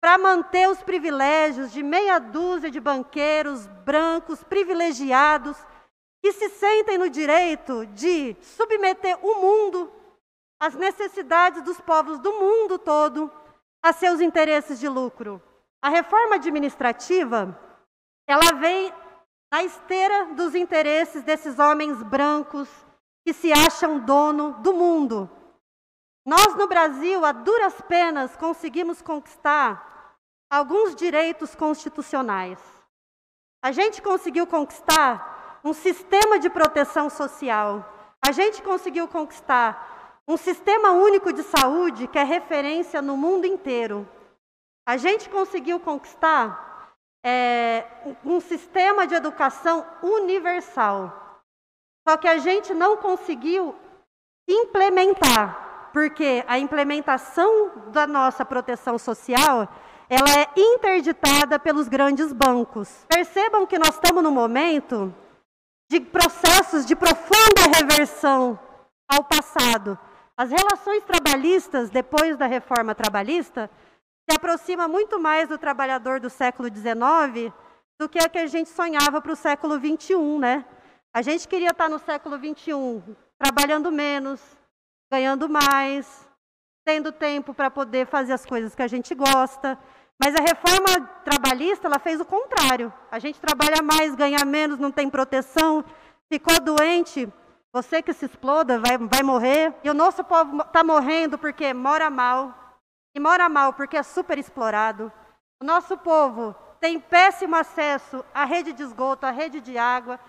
[0.00, 5.56] para manter os privilégios de meia dúzia de banqueiros brancos privilegiados
[6.22, 9.92] que se sentem no direito de submeter o mundo,
[10.60, 13.30] as necessidades dos povos do mundo todo,
[13.82, 15.42] a seus interesses de lucro.
[15.82, 17.58] A reforma administrativa,
[18.26, 18.92] ela vem
[19.50, 22.68] na esteira dos interesses desses homens brancos
[23.24, 25.28] que se acham dono do mundo.
[26.26, 29.89] Nós no Brasil, a duras penas, conseguimos conquistar
[30.50, 32.58] alguns direitos constitucionais.
[33.62, 37.86] A gente conseguiu conquistar um sistema de proteção social.
[38.26, 44.08] A gente conseguiu conquistar um sistema único de saúde que é referência no mundo inteiro.
[44.86, 47.86] A gente conseguiu conquistar é,
[48.24, 51.42] um sistema de educação universal.
[52.08, 53.76] Só que a gente não conseguiu
[54.48, 59.68] implementar, porque a implementação da nossa proteção social
[60.10, 63.06] ela é interditada pelos grandes bancos.
[63.08, 65.14] Percebam que nós estamos num momento
[65.88, 68.58] de processos de profunda reversão
[69.08, 69.96] ao passado.
[70.36, 73.70] As relações trabalhistas, depois da reforma trabalhista,
[74.28, 77.52] se aproxima muito mais do trabalhador do século XIX
[78.00, 80.64] do que a que a gente sonhava para o século XXI, né?
[81.14, 83.02] A gente queria estar no século XXI
[83.38, 84.40] trabalhando menos,
[85.12, 86.28] ganhando mais,
[86.84, 89.78] tendo tempo para poder fazer as coisas que a gente gosta.
[90.22, 92.92] Mas a reforma trabalhista, ela fez o contrário.
[93.10, 95.82] A gente trabalha mais, ganha menos, não tem proteção,
[96.30, 97.26] ficou doente,
[97.72, 99.74] você que se exploda vai, vai morrer.
[99.82, 102.54] E o nosso povo está morrendo porque mora mal.
[103.14, 105.10] E mora mal porque é super explorado.
[105.58, 110.20] O nosso povo tem péssimo acesso à rede de esgoto, à rede de água.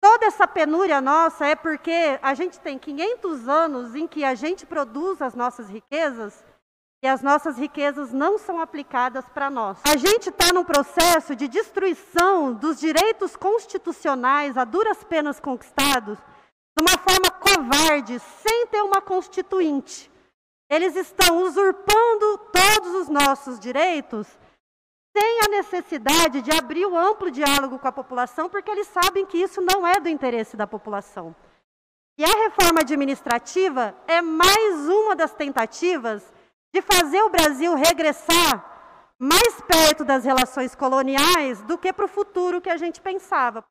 [0.00, 4.64] Toda essa penúria nossa é porque a gente tem 500 anos em que a gente
[4.64, 6.42] produz as nossas riquezas
[7.02, 9.78] e as nossas riquezas não são aplicadas para nós.
[9.84, 16.82] A gente está num processo de destruição dos direitos constitucionais a duras penas conquistados de
[16.82, 20.10] uma forma covarde, sem ter uma constituinte.
[20.68, 24.26] Eles estão usurpando todos os nossos direitos
[25.16, 29.38] sem a necessidade de abrir o amplo diálogo com a população, porque eles sabem que
[29.38, 31.34] isso não é do interesse da população.
[32.18, 36.22] E a reforma administrativa é mais uma das tentativas
[36.72, 38.74] de fazer o Brasil regressar
[39.18, 43.64] mais perto das relações coloniais do que para o futuro que a gente pensava.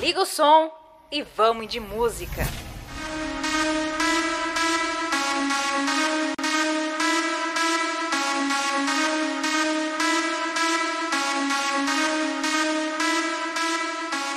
[0.00, 2.46] Liga o som e vamos de música.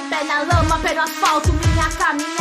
[0.10, 2.40] Pé na lama, pé no asfalto, minha caminhada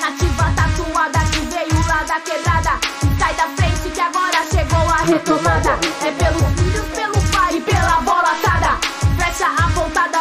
[0.00, 2.78] Nativa tatuada que veio lá da quebrada.
[3.02, 5.78] E sai da frente que agora chegou a retomada.
[6.04, 8.78] É pelos filhos, pelo pai e pela bola atada.
[9.16, 10.15] Flecha apontada,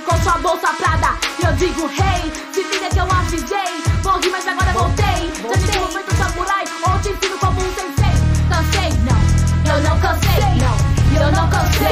[0.00, 1.16] com sua bolsa prada.
[1.38, 5.32] E eu digo, hey, se liga que eu avisei Morri, mas agora voltei.
[5.42, 8.14] Já me derrubei do samurai, ou te ensino como um sensei.
[8.48, 10.76] Cansei, não, eu não cansei, não,
[11.20, 11.86] eu não cansei.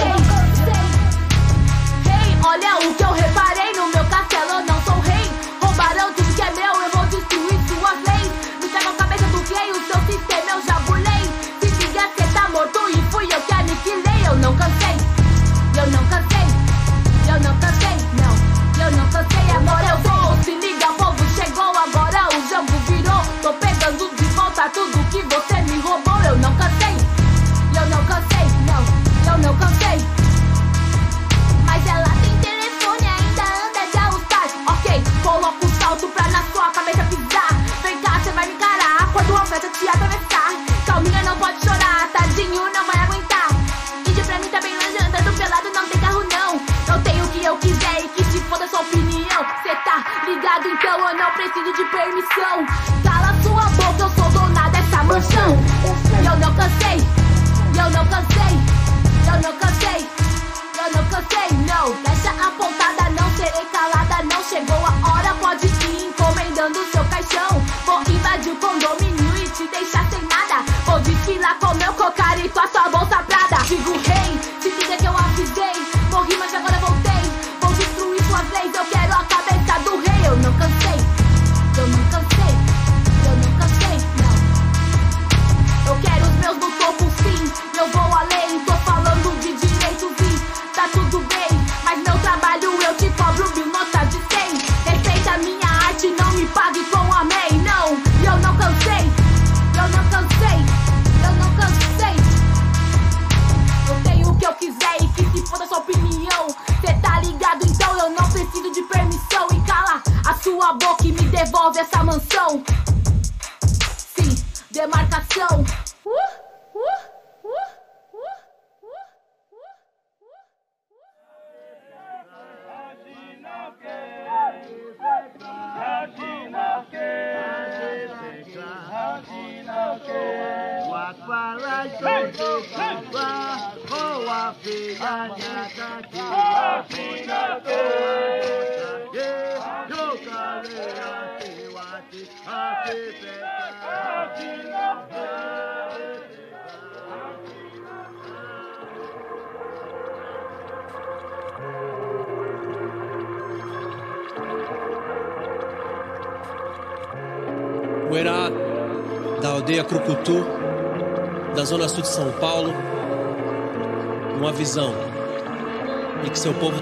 [2.07, 3.44] Hey, olha o que eu reparei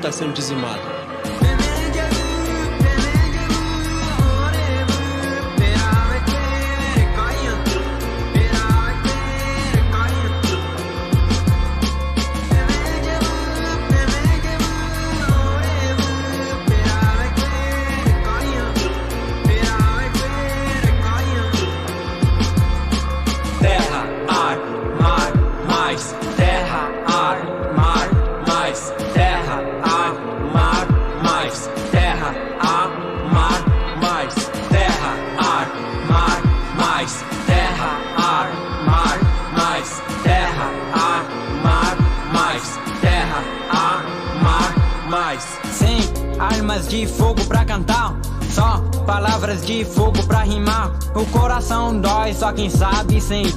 [0.02, 1.01] está sendo dizimado.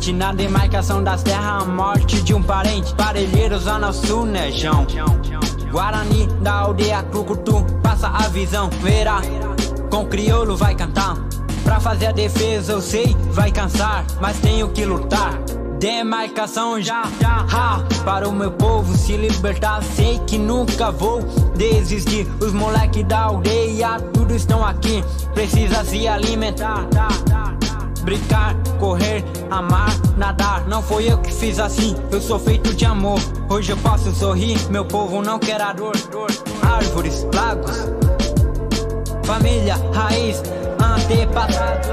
[0.05, 0.13] Sente.
[0.13, 2.93] Na demarcação das terras, a morte de um parente.
[2.95, 4.85] Parelheiro, zona sul, nejão.
[5.71, 8.69] Guarani da aldeia Crucutu, passa a visão.
[8.81, 9.21] Verá,
[9.89, 11.15] com crioulo vai cantar.
[11.63, 14.05] Pra fazer a defesa, eu sei, vai cansar.
[14.21, 15.33] Mas tenho que lutar.
[15.79, 19.83] Demarcação já, já, ha, para o meu povo se libertar.
[19.83, 21.21] Sei que nunca vou
[21.55, 22.27] desistir.
[22.39, 25.03] Os moleque da aldeia, tudo estão aqui.
[25.33, 26.87] Precisa se alimentar.
[28.03, 30.67] Brincar, correr, amar, nadar.
[30.67, 33.19] Não foi eu que fiz assim, eu sou feito de amor.
[33.49, 35.95] Hoje eu posso sorrir, meu povo não quer a dor.
[36.61, 37.87] Árvores, lagos,
[39.23, 40.41] família, raiz,
[40.79, 41.85] antepassados.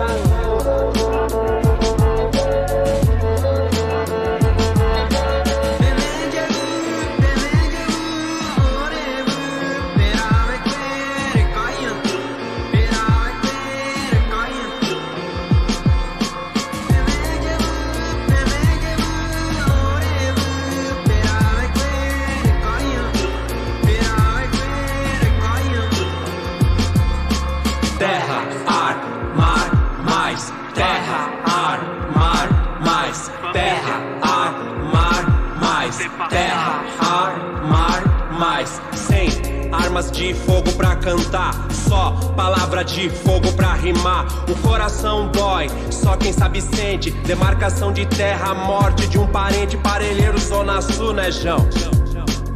[39.93, 44.27] Armas de fogo pra cantar, só palavra de fogo pra rimar.
[44.49, 47.11] O coração dói, só quem sabe sente.
[47.11, 51.69] Demarcação de terra, morte de um parente, parelheiro, zona sul, né, Jão?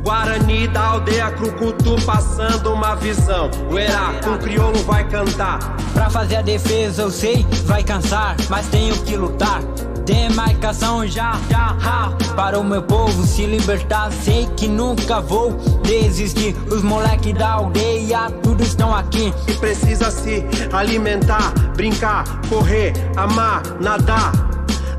[0.02, 3.50] Guarani da aldeia Crucutu passando uma visão.
[3.70, 5.76] O Herá com crioulo vai cantar.
[5.92, 9.60] Pra fazer a defesa, eu sei, vai cansar, mas tenho que lutar.
[10.06, 14.12] Demarcação já, já, ha, para o meu povo se libertar.
[14.12, 15.52] Sei que nunca vou
[15.82, 16.56] desistir.
[16.70, 19.32] Os moleque da aldeia, tudo estão aqui.
[19.46, 24.32] E precisa se alimentar, brincar, correr, amar, nadar.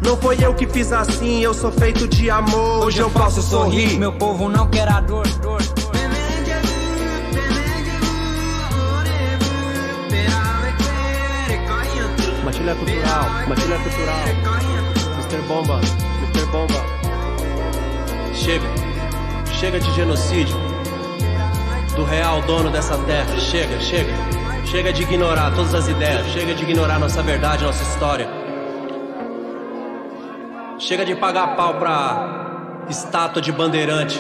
[0.02, 2.86] Não foi eu que fiz assim, eu sou feito de amor.
[2.86, 3.98] Hoje eu posso sorrir.
[3.98, 5.28] Meu povo não quer a dor.
[5.42, 5.62] dor.
[12.46, 14.20] Matilha cultural, matilha cultural.
[15.18, 15.42] Mr.
[15.48, 15.82] Bomba,
[16.24, 16.46] Mr.
[16.52, 16.86] Bomba.
[18.34, 18.87] Chega,
[19.60, 20.56] chega de genocídio.
[21.96, 23.38] Do real dono dessa terra.
[23.40, 24.14] Chega, chega.
[24.66, 26.28] Chega de ignorar todas as ideias.
[26.28, 28.30] Chega de ignorar nossa verdade, nossa história.
[30.78, 34.20] Chega de pagar pau pra estátua de bandeirante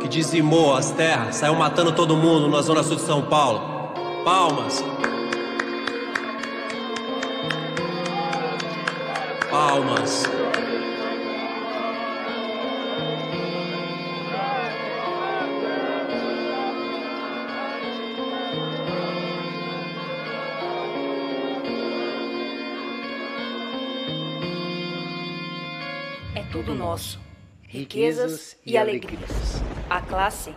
[0.00, 3.92] que dizimou as terras, saiu matando todo mundo na zona sul de São Paulo.
[4.24, 4.82] Palmas.
[9.50, 10.39] Palmas.
[26.90, 27.20] Nosso.
[27.62, 29.62] Riquezas e alegrias.
[29.88, 30.52] A classe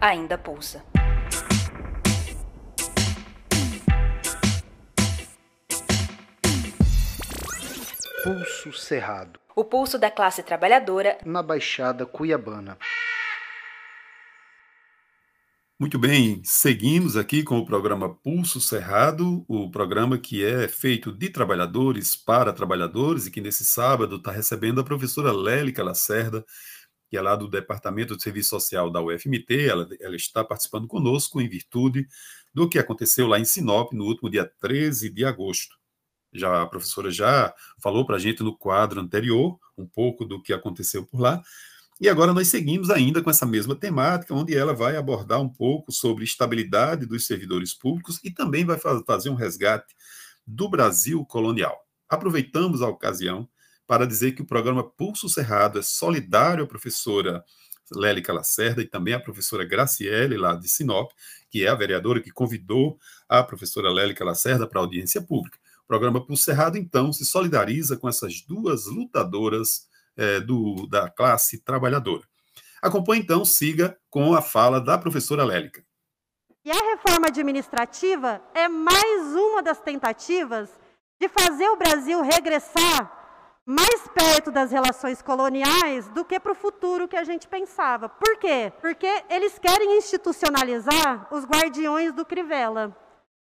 [0.00, 0.84] ainda pulsa.
[8.24, 12.76] Pulso Cerrado, O pulso da classe trabalhadora na Baixada Cuiabana.
[15.80, 21.30] Muito bem, seguimos aqui com o programa Pulso Cerrado, o programa que é feito de
[21.30, 26.44] trabalhadores para trabalhadores e que nesse sábado está recebendo a professora Lélica Lacerda,
[27.08, 31.40] que é lá do Departamento de Serviço Social da UFMT, ela, ela está participando conosco
[31.40, 32.06] em virtude
[32.52, 35.78] do que aconteceu lá em Sinop no último dia 13 de agosto.
[36.30, 40.52] Já a professora já falou para a gente no quadro anterior um pouco do que
[40.52, 41.42] aconteceu por lá,
[42.00, 45.92] e agora nós seguimos ainda com essa mesma temática, onde ela vai abordar um pouco
[45.92, 49.94] sobre estabilidade dos servidores públicos e também vai fa fazer um resgate
[50.46, 51.78] do Brasil colonial.
[52.08, 53.46] Aproveitamos a ocasião
[53.86, 57.44] para dizer que o programa Pulso Cerrado é solidário à professora
[57.94, 61.10] Lélica Lacerda e também à professora Graciele, lá de Sinop,
[61.50, 62.98] que é a vereadora que convidou
[63.28, 65.58] a professora Lélica Lacerda para a audiência pública.
[65.84, 69.89] O programa Pulso Cerrado, então, se solidariza com essas duas lutadoras
[70.20, 72.22] é, do, da classe trabalhadora.
[72.82, 75.82] Acompanhe, então, siga com a fala da professora Lélica.
[76.62, 80.68] E a reforma administrativa é mais uma das tentativas
[81.18, 83.18] de fazer o Brasil regressar
[83.64, 88.08] mais perto das relações coloniais do que para o futuro que a gente pensava.
[88.08, 88.72] Por quê?
[88.80, 92.94] Porque eles querem institucionalizar os guardiões do Crivella.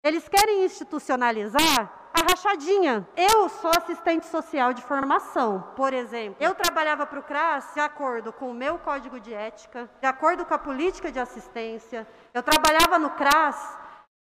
[0.03, 3.07] Eles querem institucionalizar a rachadinha.
[3.17, 6.37] Eu sou assistente social de formação, por exemplo.
[6.41, 10.45] Eu trabalhava para o CRAS de acordo com o meu código de ética, de acordo
[10.45, 12.07] com a política de assistência.
[12.33, 13.79] Eu trabalhava no CRAS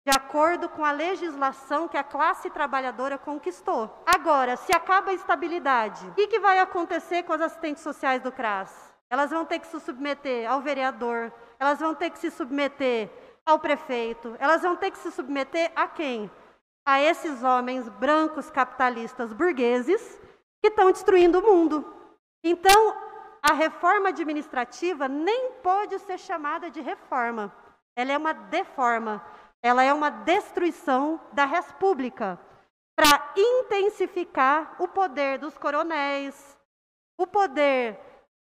[0.06, 4.04] de acordo com a legislação que a classe trabalhadora conquistou.
[4.06, 8.32] Agora, se acaba a estabilidade, o que, que vai acontecer com as assistentes sociais do
[8.32, 8.94] CRAS?
[9.10, 13.10] Elas vão ter que se submeter ao vereador, elas vão ter que se submeter
[13.46, 16.30] ao prefeito, elas vão ter que se submeter a quem?
[16.86, 20.20] A esses homens brancos capitalistas burgueses
[20.62, 21.94] que estão destruindo o mundo.
[22.44, 22.94] Então,
[23.42, 27.54] a reforma administrativa nem pode ser chamada de reforma,
[27.96, 29.22] ela é uma deforma
[29.64, 32.38] ela é uma destruição da república
[32.96, 36.58] para intensificar o poder dos coronéis,
[37.18, 37.98] o poder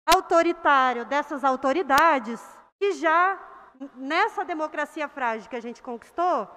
[0.06, 2.40] autoritário dessas autoridades
[2.78, 3.40] que já
[3.94, 6.48] nessa democracia frágil que a gente conquistou,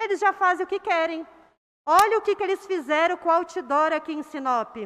[0.00, 1.26] eles já fazem o que querem.
[1.86, 4.76] Olha o que, que eles fizeram com o outdoor aqui em Sinop.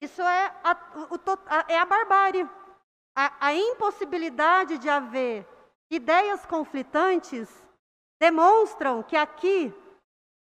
[0.00, 0.72] Isso é a,
[1.10, 2.48] o, a, é a barbárie.
[3.16, 5.46] A, a impossibilidade de haver
[5.90, 7.48] ideias conflitantes
[8.20, 9.74] demonstram que aqui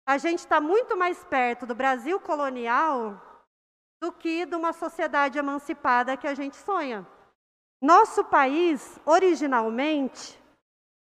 [0.06, 3.20] a gente está muito mais perto do Brasil colonial
[4.02, 7.06] do que de uma sociedade emancipada que a gente sonha.
[7.82, 10.39] Nosso país, originalmente,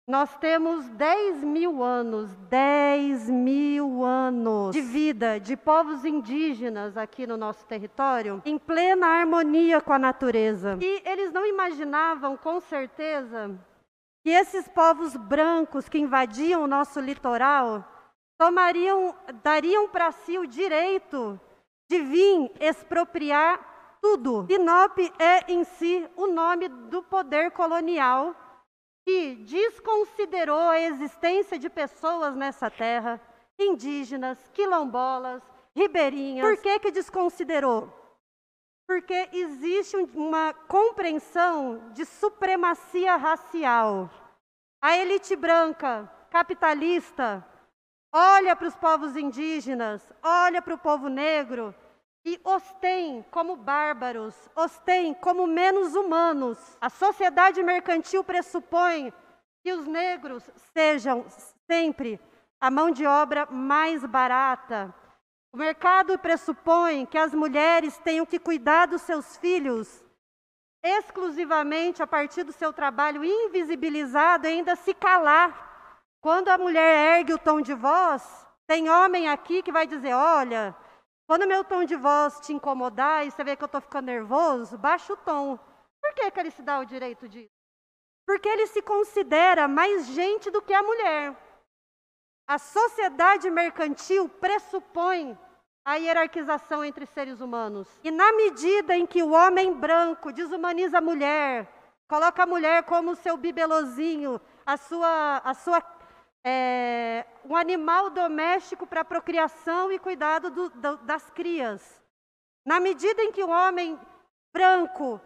[0.06, 7.38] nós temos 10 mil anos, 10 mil anos de vida de povos indígenas aqui no
[7.38, 10.78] nosso território, em plena harmonia com a natureza.
[10.80, 13.58] E eles não imaginavam, com certeza,
[14.22, 17.82] que esses povos brancos que invadiam o nosso litoral
[18.38, 21.40] tomariam, dariam para si o direito
[21.90, 24.46] de vir expropriar tudo.
[24.50, 28.36] Sinop é em si o nome do poder colonial
[29.04, 33.20] que desconsiderou a existência de pessoas nessa terra,
[33.58, 35.42] indígenas, quilombolas,
[35.76, 36.46] ribeirinhas.
[36.46, 37.92] Por que que desconsiderou?
[38.86, 44.10] Porque existe uma compreensão de supremacia racial.
[44.80, 47.46] A elite branca, capitalista,
[48.12, 51.74] olha para os povos indígenas, olha para o povo negro
[52.24, 56.58] e os tem como bárbaros, os tem como menos humanos.
[56.80, 59.12] A sociedade mercantil pressupõe
[59.62, 61.26] que os negros sejam
[61.70, 62.20] sempre
[62.60, 64.94] a mão de obra mais barata,
[65.54, 70.02] o mercado pressupõe que as mulheres tenham que cuidar dos seus filhos
[70.82, 75.96] exclusivamente a partir do seu trabalho invisibilizado ainda se calar.
[76.20, 78.22] Quando a mulher ergue o tom de voz,
[78.66, 80.74] tem homem aqui que vai dizer: Olha,
[81.26, 84.76] quando meu tom de voz te incomodar e você vê que eu estou ficando nervoso,
[84.76, 85.58] baixa o tom.
[86.00, 87.50] Por que, que ele se dá o direito disso?
[88.26, 91.36] Porque ele se considera mais gente do que a mulher.
[92.46, 95.38] A sociedade mercantil pressupõe
[95.84, 97.88] a hierarquização entre seres humanos.
[98.02, 101.70] E na medida em que o homem branco desumaniza a mulher,
[102.08, 105.80] coloca a mulher como seu bibelozinho, a sua, a sua
[106.44, 112.02] é, um animal doméstico para procriação e cuidado do, do, das crias.
[112.66, 113.98] Na medida em que o homem
[114.52, 115.20] branco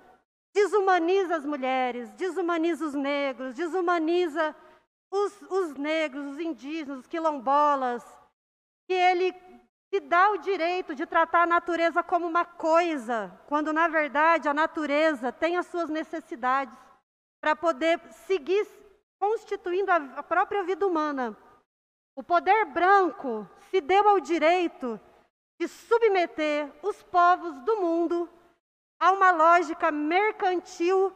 [0.54, 4.54] desumaniza as mulheres, desumaniza os negros, desumaniza
[5.10, 8.04] os, os negros, os indígenas, os quilombolas,
[8.86, 9.34] que ele
[9.90, 14.54] se dá o direito de tratar a natureza como uma coisa, quando na verdade a
[14.54, 16.76] natureza tem as suas necessidades
[17.40, 18.66] para poder seguir
[19.18, 21.36] constituindo a própria vida humana.
[22.16, 25.00] O poder branco se deu ao direito
[25.60, 28.28] de submeter os povos do mundo
[29.00, 31.12] a uma lógica mercantil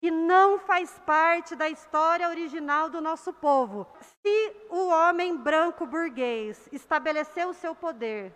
[0.00, 3.86] que não faz parte da história original do nosso povo.
[4.20, 8.34] Se o homem branco burguês estabeleceu o seu poder,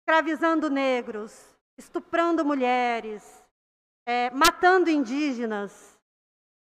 [0.00, 3.44] escravizando negros, estuprando mulheres,
[4.06, 5.99] é, matando indígenas,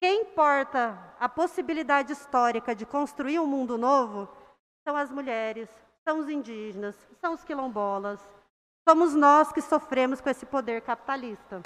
[0.03, 4.27] quem importa a possibilidade histórica de construir um mundo novo
[4.85, 5.69] são as mulheres,
[6.05, 8.19] são os indígenas, são os quilombolas.
[8.85, 11.61] Somos nós que sofremos com esse poder capitalista.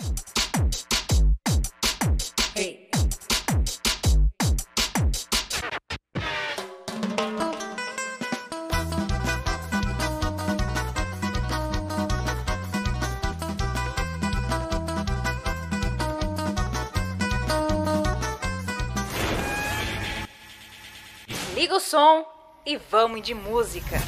[21.68, 22.24] Liga o som
[22.66, 24.02] e vamos de música.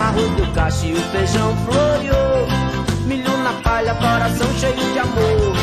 [0.00, 2.46] Arroz do cacho e o feijão floreou.
[3.06, 5.54] Milho na palha, coração cheio de amor.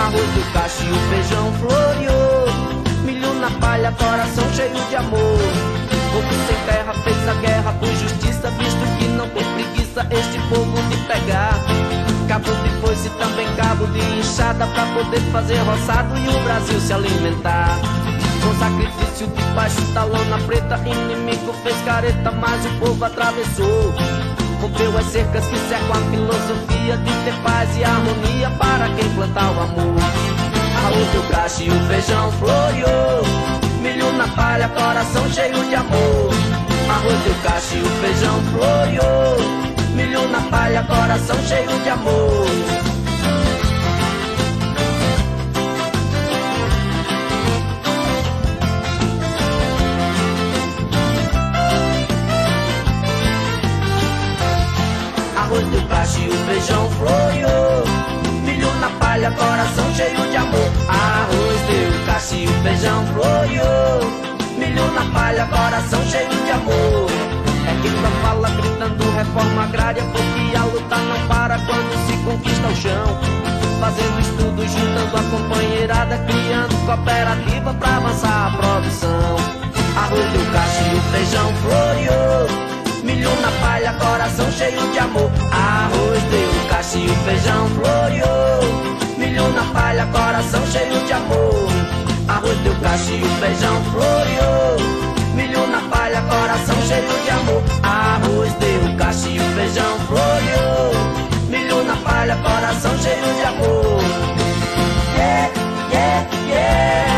[0.00, 3.02] Arroz do cacho e o feijão floreou.
[3.04, 5.77] Milho na palha, coração cheio de amor
[6.18, 10.76] Povo sem terra fez a guerra por justiça Visto que não tem preguiça este povo
[10.88, 11.54] de pegar.
[12.26, 16.92] Cabo de foice, também cabo de enxada Pra poder fazer roçado e o Brasil se
[16.92, 17.78] alimentar.
[18.42, 23.94] Com sacrifício debaixo da lona preta Inimigo fez careta, mas o povo atravessou.
[24.60, 29.52] Rompeu as cercas que cercam a filosofia De ter paz e harmonia para quem plantar
[29.52, 30.02] o amor.
[30.84, 33.47] Arroz do graxa e o feijão floreou
[34.18, 36.30] na palha, coração cheio de amor.
[36.90, 39.36] Arroz do cacho e o feijão floreou.
[39.94, 42.46] Milho na palha, coração cheio de amor.
[55.36, 57.57] Arroz do cacho e o feijão floreou.
[59.18, 60.70] Coração cheio de amor.
[60.88, 64.00] Arroz do cacho e o feijão floreou.
[64.56, 67.10] Milho na palha, coração cheio de amor.
[67.66, 72.68] É que pra fala gritando reforma agrária, porque a luta não para quando se conquista
[72.68, 73.18] o chão.
[73.80, 79.36] Fazendo estudos, juntando a companheirada, criando cooperativa pra avançar a produção.
[79.96, 83.02] Arroz do cacho e o feijão floreou.
[83.02, 85.30] Milho na palha, coração cheio de amor.
[85.50, 89.07] Arroz deu cacho e o feijão floreou.
[89.28, 91.68] Milho na palha, coração cheio de amor.
[92.28, 94.78] Arroz deu cacho e o feijão floreou.
[95.34, 97.62] Milho na palha, coração cheio de amor.
[97.82, 100.92] Arroz deu cacho e o feijão floreou.
[101.50, 104.02] Milho na palha, coração cheio de amor.
[105.14, 105.50] Yeah,
[105.92, 107.17] yeah, yeah.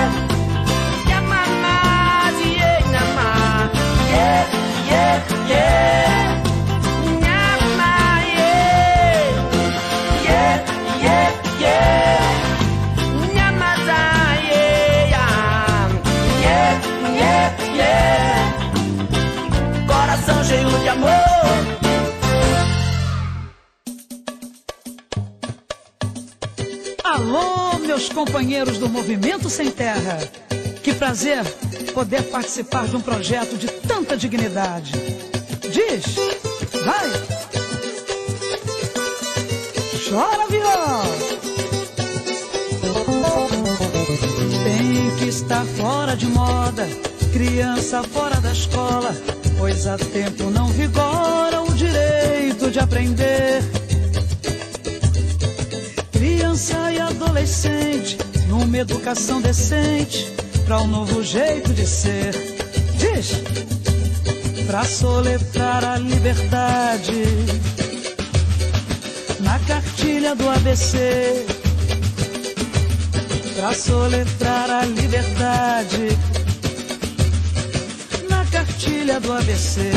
[28.00, 30.18] Meus companheiros do Movimento Sem Terra.
[30.82, 31.44] Que prazer
[31.92, 34.92] poder participar de um projeto de tanta dignidade.
[35.70, 36.16] Diz,
[36.82, 37.10] vai.
[40.08, 41.04] Chora, viola.
[44.64, 46.88] Tem que estar fora de moda,
[47.34, 49.14] criança fora da escola,
[49.58, 53.79] pois há tempo não vigora o direito de aprender.
[56.20, 60.30] Criança e adolescente, numa educação decente,
[60.66, 62.34] pra um novo jeito de ser.
[62.98, 63.42] Diz!
[64.66, 67.24] Pra soletrar a liberdade
[69.40, 71.46] na cartilha do ABC.
[73.56, 76.08] Pra soletrar a liberdade
[78.28, 79.90] na cartilha do ABC.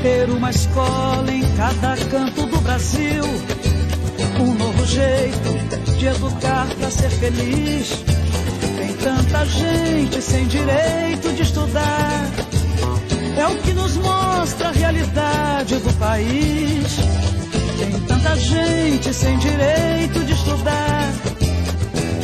[0.00, 3.24] Ter uma escola em cada canto do Brasil
[4.40, 4.54] um
[4.88, 8.02] jeito de educar pra ser feliz.
[8.76, 12.30] Tem tanta gente sem direito de estudar.
[13.36, 16.96] É o que nos mostra a realidade do país.
[17.78, 21.12] Tem tanta gente sem direito de estudar.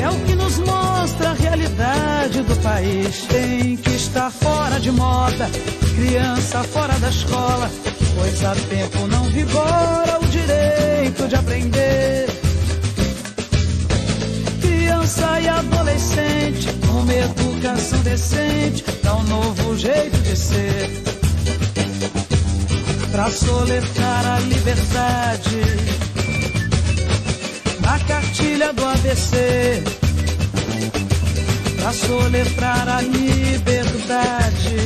[0.02, 3.26] É o que nos mostra a realidade do país.
[3.28, 5.48] Tem que estar fora de moda,
[5.94, 7.70] criança fora da escola,
[8.16, 12.43] pois há tempo não vigora o direito de aprender.
[15.04, 21.02] Criança e adolescente, uma educação decente, dá um novo jeito de ser.
[23.12, 25.60] Pra soletrar a liberdade
[27.80, 29.82] na cartilha do ABC.
[31.76, 34.76] Pra soletrar a liberdade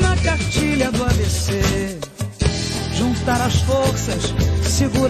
[0.00, 1.56] na cartilha do ABC.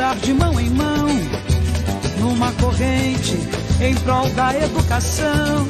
[0.07, 1.07] andar de mão em mão,
[2.26, 3.38] numa corrente
[3.80, 5.66] em prol da educação.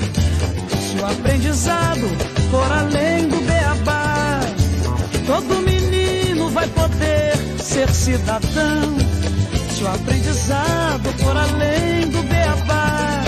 [0.81, 2.09] Se o aprendizado
[2.51, 4.41] for além do beabá,
[5.27, 8.97] todo menino vai poder ser cidadão.
[9.71, 13.23] Se o aprendizado for além do beabá,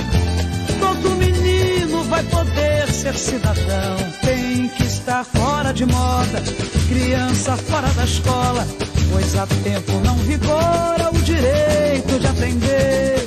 [0.80, 3.96] todo menino vai poder ser cidadão.
[4.22, 6.42] Tem que estar fora de moda,
[6.88, 8.66] criança fora da escola,
[9.12, 13.17] pois há tempo não vigora o direito de aprender.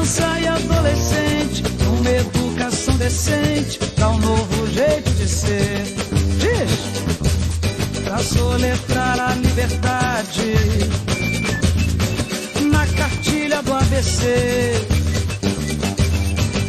[0.00, 5.82] Criança e adolescente, uma educação decente, dá um novo jeito de ser.
[6.38, 8.02] Diz!
[8.02, 10.54] Pra soletrar a liberdade
[12.72, 14.72] na cartilha do ABC.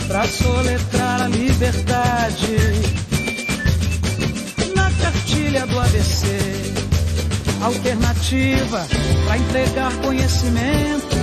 [0.10, 2.58] Pra soletrar a liberdade
[4.76, 6.38] na cartilha do ABC.
[7.62, 8.86] Alternativa
[9.26, 11.16] para entregar conhecimento.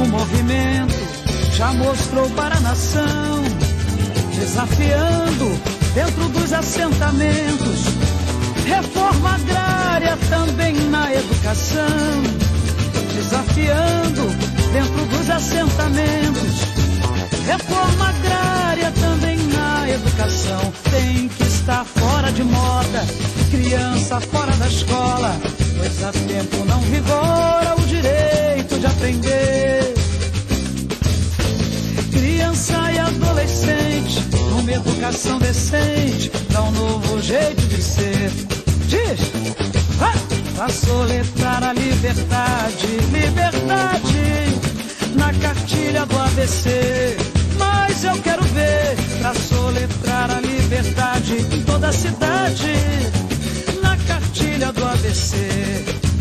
[0.00, 1.05] O movimento
[1.56, 3.42] já mostrou para a nação,
[4.38, 5.58] desafiando
[5.94, 7.84] dentro dos assentamentos.
[8.66, 12.22] Reforma agrária também na educação,
[13.14, 14.28] desafiando
[14.70, 16.60] dentro dos assentamentos.
[17.46, 23.02] Reforma agrária também na educação tem que estar fora de moda.
[23.50, 25.34] Criança fora da escola,
[25.78, 29.25] pois há tempo não vigora o direito de aprender.
[34.76, 38.30] Educação decente, dá um novo jeito de ser.
[38.86, 39.66] Diz!
[40.54, 44.16] Pra soletrar a liberdade, liberdade
[45.14, 47.16] na cartilha do ABC.
[47.58, 52.72] Mas eu quero ver pra soletrar a liberdade em toda a cidade.
[53.82, 55.36] Na cartilha do ABC.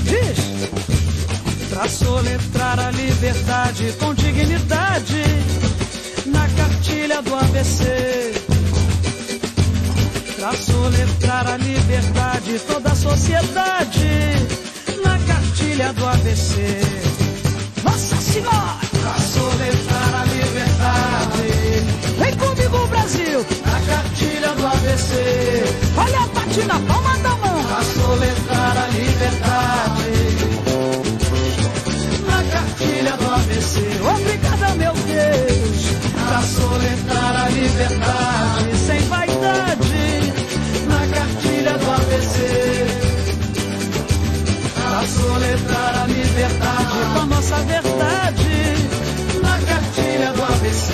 [0.03, 0.69] Diz!
[1.69, 5.23] Pra soletrar a liberdade com dignidade.
[6.25, 8.44] Na cartilha do ABC.
[10.45, 14.07] Pra soletrar a liberdade toda a sociedade.
[15.03, 16.81] Na cartilha do ABC.
[17.83, 18.77] Nossa Senhora!
[18.91, 21.49] Pra soletrar a liberdade.
[22.19, 23.43] Vem comigo, Brasil!
[23.65, 25.63] Na cartilha do ABC.
[25.97, 27.63] Olha a bate na palma da mão.
[27.63, 30.13] Pra soletrar a liberdade.
[32.27, 33.81] Na cartilha do ABC.
[34.13, 35.85] Obrigada, meu Deus.
[36.13, 38.64] Pra soletrar a liberdade.
[47.45, 48.75] A nossa verdade
[49.41, 50.93] na cartilha do ABC.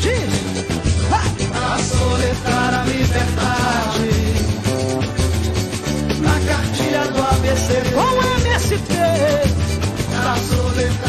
[0.00, 1.08] Diz!
[1.08, 1.30] Vai!
[1.48, 4.10] Pra soletrar a liberdade
[6.20, 8.94] na cartilha do ABC com MST.
[10.10, 11.03] Pra soletrar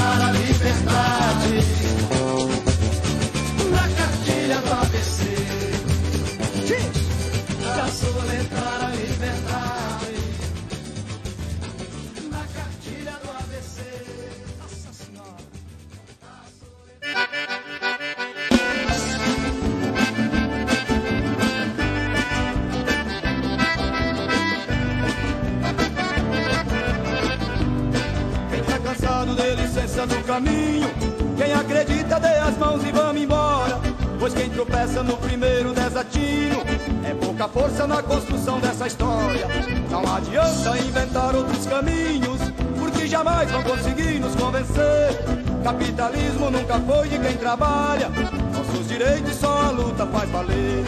[30.07, 30.89] no caminho.
[31.37, 33.79] Quem acredita dê as mãos e vamos embora.
[34.19, 36.63] Pois quem tropeça no primeiro desatino
[37.03, 39.47] é pouca força na construção dessa história.
[39.89, 42.39] Não adianta inventar outros caminhos,
[42.79, 45.45] porque jamais vão conseguir nos convencer.
[45.63, 48.09] Capitalismo nunca foi de quem trabalha,
[48.55, 50.85] nossos direitos só a luta faz valer.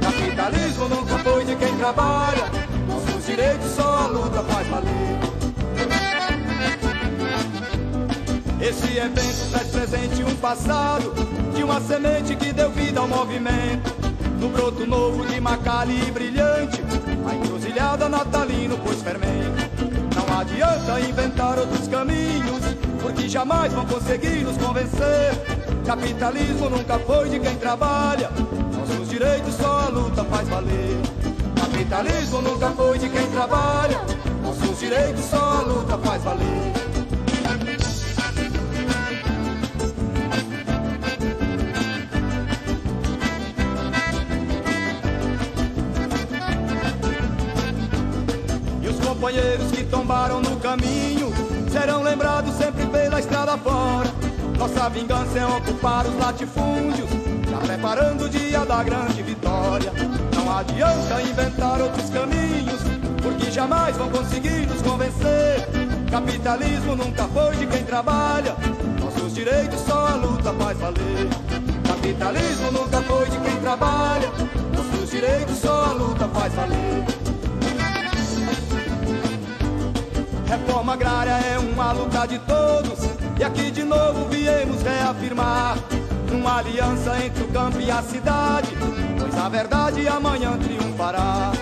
[0.00, 2.44] Capitalismo nunca foi de quem trabalha,
[2.86, 5.27] nossos direitos só a luta faz valer.
[8.60, 11.14] Esse evento traz presente um passado
[11.54, 13.94] de uma semente que deu vida ao movimento.
[14.40, 16.82] No broto novo de Macali e brilhante,
[17.28, 19.68] a encruzilhada natalino pôs fermento.
[20.14, 22.62] Não adianta inventar outros caminhos,
[23.00, 25.32] porque jamais vão conseguir nos convencer.
[25.86, 28.30] Capitalismo nunca foi de quem trabalha,
[28.76, 30.96] nossos direitos só a luta faz valer.
[31.54, 34.00] Capitalismo nunca foi de quem trabalha,
[34.42, 36.77] nossos direitos só a luta faz valer.
[50.08, 51.30] Tombaram no caminho
[51.70, 54.08] serão lembrados sempre pela estrada fora.
[54.58, 57.10] Nossa vingança é ocupar os latifúndios,
[57.50, 59.92] já preparando o dia da grande vitória.
[60.34, 62.80] Não adianta inventar outros caminhos,
[63.22, 65.68] porque jamais vão conseguir nos convencer.
[66.10, 68.56] Capitalismo nunca foi de quem trabalha.
[68.98, 71.28] Nossos direitos só a luta faz valer.
[71.86, 74.32] Capitalismo nunca foi de quem trabalha.
[74.74, 77.17] Nossos direitos só a luta faz valer.
[80.48, 83.00] Reforma agrária é uma luta de todos.
[83.38, 85.76] E aqui de novo viemos reafirmar
[86.32, 88.70] uma aliança entre o campo e a cidade.
[89.18, 91.52] Pois a verdade amanhã triunfará.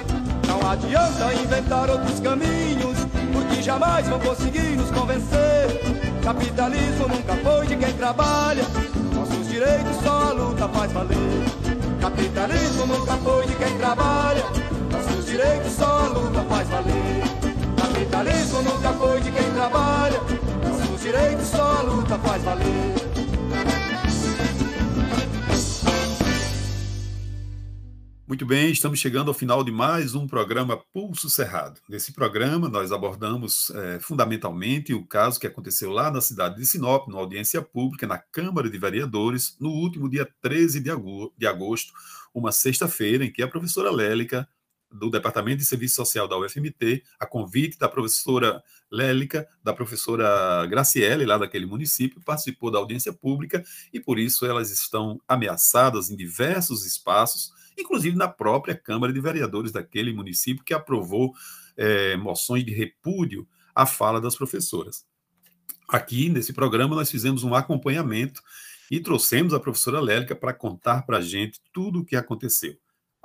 [0.46, 2.96] Não adianta inventar outros caminhos,
[3.32, 5.80] porque jamais vão conseguir nos convencer.
[6.22, 8.62] Capitalismo nunca foi de quem trabalha.
[9.12, 11.44] Nossos direitos só a luta faz valer.
[12.00, 14.44] Capitalismo nunca foi de quem trabalha.
[14.92, 17.45] Nossos direitos só a luta faz valer.
[18.16, 20.18] Capitalismo nunca foi de quem trabalha.
[20.64, 22.94] Nossos direitos só a luta faz valer.
[28.26, 31.78] Muito bem, estamos chegando ao final de mais um programa Pulso Cerrado.
[31.86, 37.08] Nesse programa, nós abordamos é, fundamentalmente o caso que aconteceu lá na cidade de Sinop,
[37.08, 41.92] numa audiência pública na Câmara de Vereadores, no último dia 13 de agosto,
[42.34, 44.48] uma sexta-feira, em que a professora Lélica,
[44.98, 51.26] do Departamento de Serviço Social da UFMT, a convite da professora Lélica, da professora Graciele,
[51.26, 56.84] lá daquele município, participou da audiência pública e, por isso, elas estão ameaçadas em diversos
[56.86, 61.34] espaços inclusive na própria Câmara de Vereadores daquele município, que aprovou
[61.76, 65.04] é, moções de repúdio à fala das professoras.
[65.88, 68.42] Aqui, nesse programa, nós fizemos um acompanhamento
[68.90, 72.76] e trouxemos a professora Lélica para contar para a gente tudo o que aconteceu.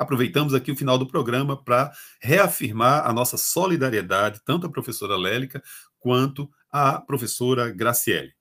[0.01, 5.61] Aproveitamos aqui o final do programa para reafirmar a nossa solidariedade, tanto à professora Lélica
[5.99, 8.33] quanto à professora Graciele.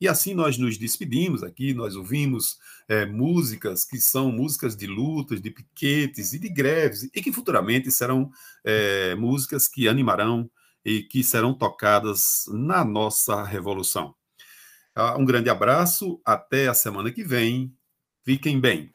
[0.00, 2.56] E assim nós nos despedimos aqui, nós ouvimos
[2.88, 7.90] é, músicas que são músicas de lutas, de piquetes e de greves, e que futuramente
[7.90, 8.30] serão
[8.64, 10.50] é, músicas que animarão
[10.82, 14.14] e que serão tocadas na nossa revolução.
[14.94, 17.70] Ah, um grande abraço, até a semana que vem.
[18.24, 18.90] Fiquem bem.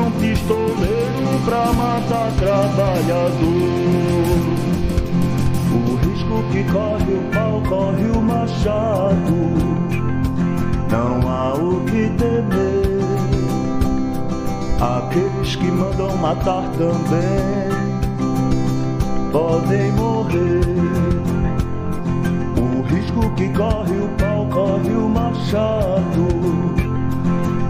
[0.00, 3.40] Contratam pistoleiro pra matar trabalhador.
[5.72, 9.34] O risco que corre o pau, corre o machado.
[10.90, 12.80] Não há o que temer.
[14.80, 17.68] Aqueles que mandam matar também
[19.30, 20.60] podem morrer.
[22.56, 26.28] O risco que corre o pau, corre o machado.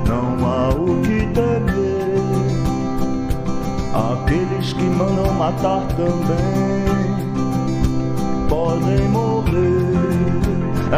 [0.07, 1.80] Não há o que temer.
[4.01, 7.21] Aqueles que mandam matar também
[8.49, 9.91] podem morrer.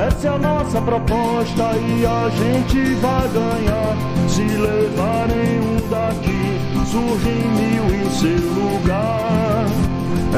[0.07, 3.97] Essa é a nossa proposta e a gente vai ganhar.
[4.29, 9.67] Se levarem um daqui, surgem mil em seu lugar.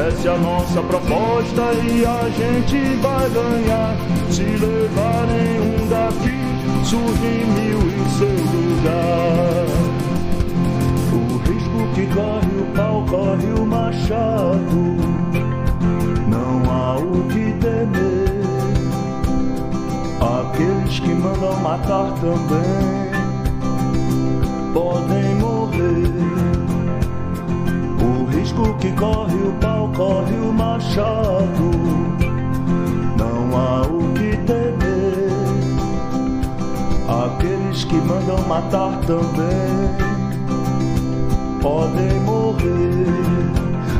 [0.09, 3.97] Essa é a nossa proposta e a gente vai ganhar.
[4.31, 6.35] Se levarem um daqui,
[6.85, 9.94] surgem mil em seu lugar.
[12.13, 14.97] Corre o pau, corre o machado.
[16.29, 18.45] Não há o que temer.
[20.21, 23.11] Aqueles que mandam matar também
[24.73, 26.13] podem morrer.
[28.01, 31.71] O risco que corre o pau, corre o machado.
[33.17, 35.33] Não há o que temer.
[37.09, 40.24] Aqueles que mandam matar também
[41.65, 43.07] podem morrer.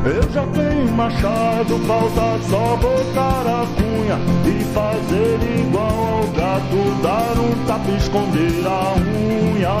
[0.05, 7.39] Eu já tenho machado, falta só botar a cunha e fazer igual ao gato, dar
[7.39, 9.77] um tapa e esconder a unha.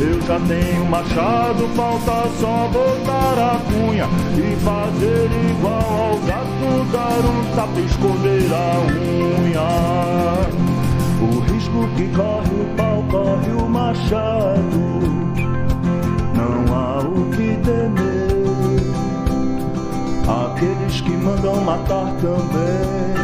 [0.00, 7.24] Eu já tenho machado, falta só botar a cunha e fazer igual ao gato, dar
[7.26, 8.78] um tapa e esconder a
[9.50, 9.68] unha.
[11.20, 15.27] O risco que corre o pau, corre o machado.
[16.70, 18.28] Há o que temer.
[20.28, 23.18] Aqueles que mandam matar também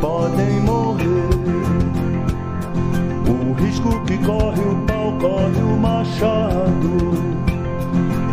[0.00, 1.28] podem morrer.
[3.28, 7.12] O risco que corre o pau, corre o machado.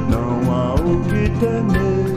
[0.09, 2.09] Não há o que temer.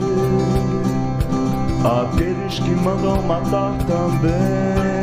[1.83, 5.02] Aqueles que mandam matar também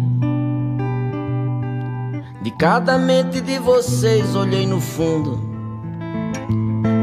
[2.61, 5.39] Cada mente de vocês olhei no fundo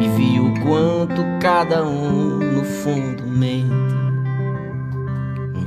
[0.01, 3.69] e vi o quanto cada um no fundo mente.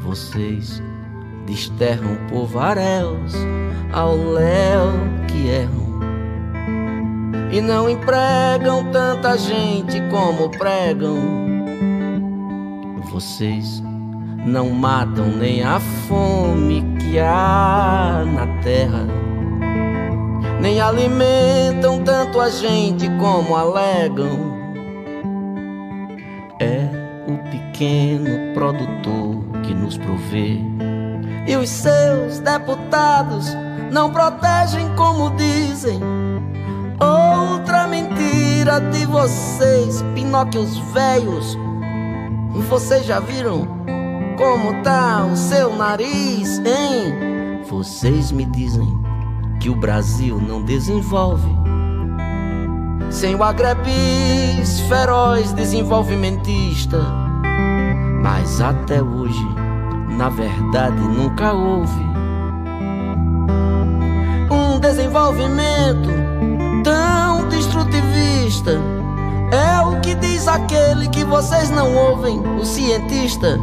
[0.02, 0.82] Vocês
[1.46, 3.34] desterram povaréus
[3.92, 4.94] ao léu
[5.28, 6.00] que erram
[7.52, 11.18] e não empregam tanta gente como pregam.
[13.12, 13.84] Vocês
[14.46, 19.06] não matam nem a fome que há na terra,
[20.62, 24.62] nem alimentam tanto a gente como alegam.
[26.60, 26.88] É
[27.28, 30.60] o pequeno produtor que nos provê.
[31.48, 33.58] E os seus deputados
[33.92, 36.00] não protegem como dizem.
[37.00, 41.58] Outra mentira de vocês, Pinóquios velhos.
[42.70, 43.68] Vocês já viram
[44.38, 47.64] como tá o seu nariz, hein?
[47.68, 49.01] Vocês me dizem
[49.62, 51.48] que o Brasil não desenvolve
[53.12, 56.98] sem o agrebis feroz desenvolvimentista.
[58.24, 59.48] Mas até hoje,
[60.18, 62.04] na verdade, nunca houve
[64.50, 66.10] um desenvolvimento
[66.84, 68.72] tão destrutivista.
[69.52, 73.60] É o que diz aquele que vocês não ouvem, o cientista.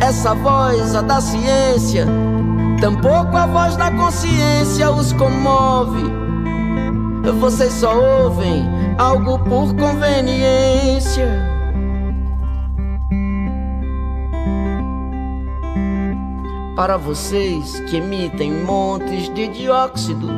[0.00, 2.06] Essa voz, a da ciência,
[2.80, 6.04] tampouco a voz da consciência os comove.
[7.40, 7.94] Vocês só
[8.24, 8.64] ouvem
[8.96, 11.28] algo por conveniência.
[16.74, 20.28] Para vocês que emitem montes de dióxido,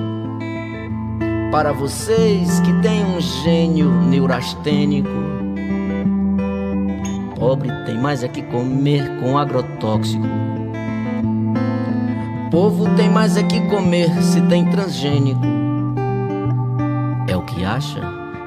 [1.53, 5.11] para vocês que têm um gênio neurastênico,
[7.39, 10.27] pobre tem mais é que comer com agrotóxico.
[12.51, 15.41] Povo tem mais é que comer se tem transgênico.
[17.29, 18.01] É o que acha,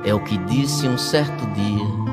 [0.04, 2.04] é o que disse um certo dia.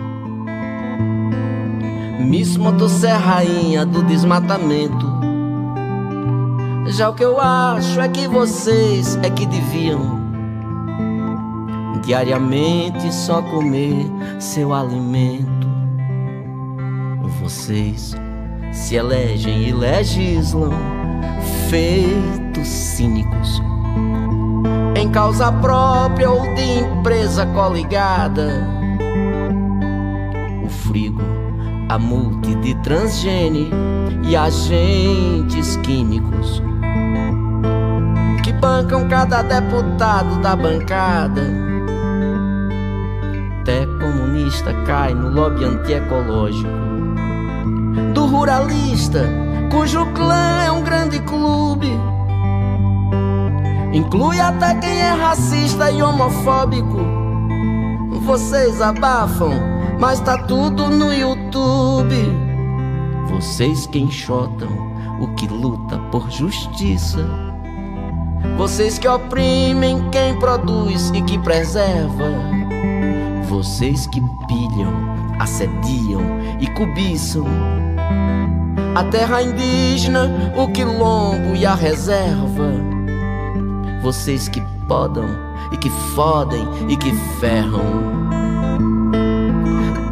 [2.24, 5.04] Miss Motosserra, rainha do desmatamento.
[6.90, 10.20] Já o que eu acho é que vocês é que deviam
[12.04, 14.06] diariamente só comer
[14.38, 15.68] seu alimento.
[17.42, 18.14] Vocês
[18.72, 20.99] se elegem e legislam
[21.70, 23.62] feitos cínicos
[24.96, 28.66] em causa própria ou de empresa coligada.
[30.64, 31.22] O frigo,
[31.88, 33.70] a multi de transgene
[34.24, 36.60] e agentes químicos
[38.42, 41.42] que bancam cada deputado da bancada.
[43.60, 46.68] Até comunista cai no lobby antiecológico
[48.12, 49.24] do ruralista,
[49.70, 51.88] cujo clã é um grande clube.
[53.92, 56.98] Inclui até quem é racista e homofóbico.
[58.22, 59.52] Vocês abafam,
[59.98, 62.16] mas tá tudo no YouTube.
[63.30, 64.68] Vocês que enxotam
[65.20, 67.24] o que luta por justiça.
[68.56, 72.28] Vocês que oprimem quem produz e que preserva.
[73.48, 74.92] Vocês que pilham,
[75.38, 76.22] assediam
[76.60, 77.46] e cobiçam
[79.00, 82.70] a terra indígena, o quilombo e a reserva.
[84.02, 85.24] Vocês que podam
[85.72, 87.10] e que fodem e que
[87.40, 87.80] ferram.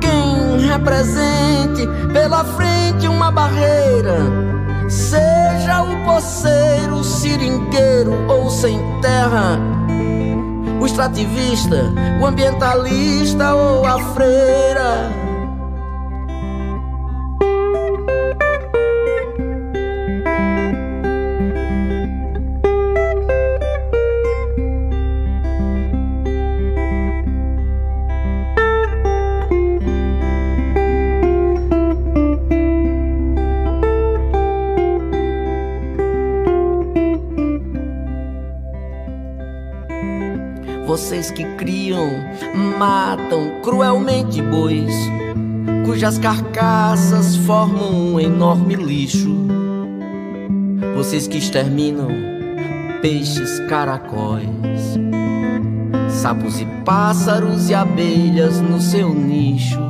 [0.01, 4.21] Quem represente pela frente uma barreira,
[4.89, 9.61] seja o poceiro, o seringueiro ou sem terra,
[10.81, 11.93] o extrativista,
[12.23, 15.28] o ambientalista ou a freira.
[42.79, 44.95] Matam cruelmente bois,
[45.85, 49.37] cujas carcaças formam um enorme lixo.
[50.95, 52.09] Vocês que exterminam
[53.03, 54.97] peixes, caracóis,
[56.09, 59.81] sapos e pássaros e abelhas no seu nicho,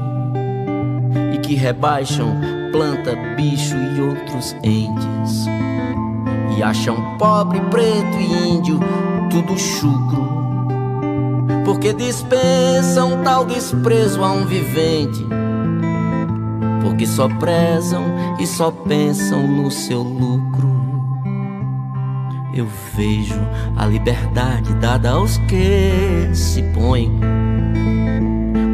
[1.35, 2.40] e que rebaixam
[2.73, 5.47] planta, bicho e outros entes.
[6.56, 8.81] E acham pobre, preto e índio
[9.31, 10.47] tudo chucro.
[11.69, 15.23] Porque dispensam tal desprezo a um vivente.
[16.81, 18.05] Porque só prezam
[18.40, 20.66] e só pensam no seu lucro.
[22.55, 22.66] Eu
[22.97, 23.39] vejo
[23.77, 27.20] a liberdade dada aos que se põem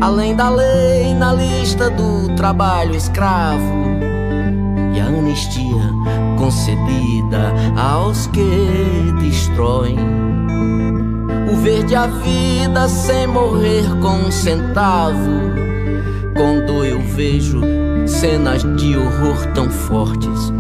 [0.00, 3.74] além da lei na lista do trabalho escravo
[4.94, 5.82] e a anistia
[6.38, 10.23] concedida aos que destroem
[11.50, 15.54] o verde a vida sem morrer com um centavo.
[16.34, 17.60] Quando eu vejo
[18.06, 20.52] cenas de horror tão fortes,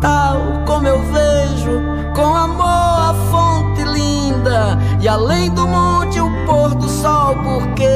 [0.00, 1.82] tal como eu vejo
[2.14, 7.88] com amor a fonte linda e além do monte o pôr do sol, porque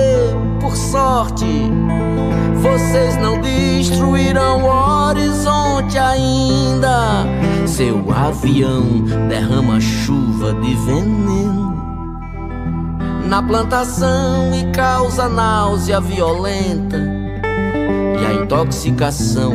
[0.60, 1.70] por sorte
[2.60, 7.24] vocês não destruirão o horizonte ainda.
[7.68, 8.82] Seu avião
[9.28, 11.68] derrama chuva de veneno
[13.28, 16.96] na plantação e causa náusea violenta
[18.20, 19.52] e a intoxicação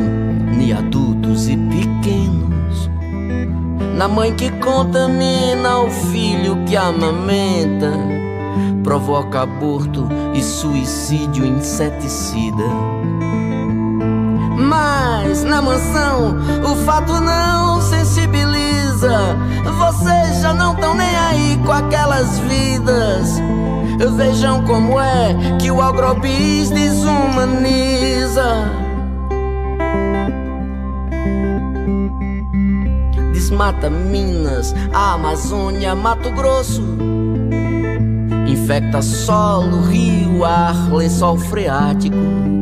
[0.58, 2.88] em adultos e pequenos.
[3.96, 7.92] Na mãe que contamina o filho que amamenta,
[8.84, 12.93] provoca aborto e suicídio inseticida.
[14.84, 19.18] Mas na mansão o fato não sensibiliza.
[19.78, 23.40] Vocês já não estão nem aí com aquelas vidas.
[24.14, 28.44] Vejam como é que o agrobis desumaniza.
[33.32, 36.82] Desmata Minas, a Amazônia, Mato Grosso.
[38.46, 42.53] Infecta solo, rio, ar, lençol freático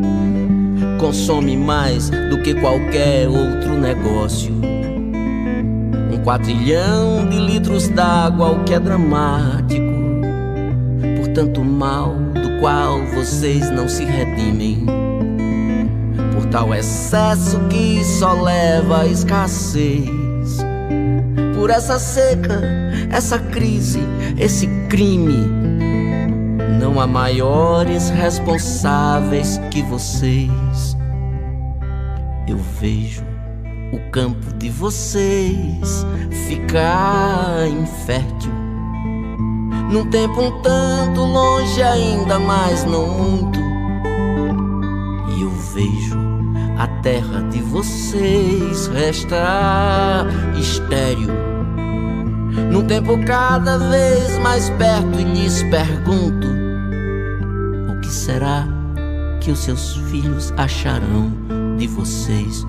[1.02, 4.54] consome mais do que qualquer outro negócio.
[6.12, 9.82] Um quadrilhão de litros d'água, o que é dramático.
[11.16, 14.86] Por tanto mal do qual vocês não se redimem.
[16.34, 20.58] Por tal excesso que só leva à escassez.
[21.56, 22.62] Por essa seca,
[23.10, 23.98] essa crise,
[24.38, 25.50] esse crime.
[26.80, 30.91] Não há maiores responsáveis que vocês.
[32.48, 33.22] Eu vejo
[33.92, 36.04] o campo de vocês
[36.48, 38.52] ficar infértil.
[39.90, 43.60] Num tempo um tanto longe, ainda mais não muito.
[45.36, 46.18] E eu vejo
[46.78, 50.26] a terra de vocês restar
[50.58, 51.30] estéril.
[52.72, 56.48] Num tempo cada vez mais perto, e lhes pergunto:
[57.90, 58.66] o que será
[59.40, 61.30] que os seus filhos acharão
[61.82, 62.64] de vocês?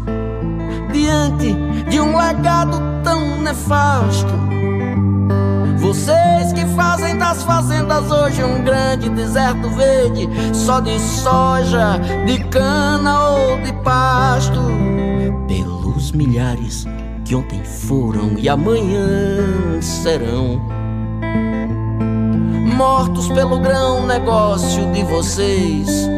[0.92, 1.54] Diante
[1.88, 4.34] de um legado tão nefasto.
[5.78, 13.30] Vocês que fazem das fazendas hoje um grande deserto verde, só de soja, de cana
[13.30, 14.60] ou de pasto.
[15.48, 16.86] Pelos milhares
[17.24, 20.60] que ontem foram e amanhã serão.
[22.76, 26.10] Mortos pelo grão negócio de vocês,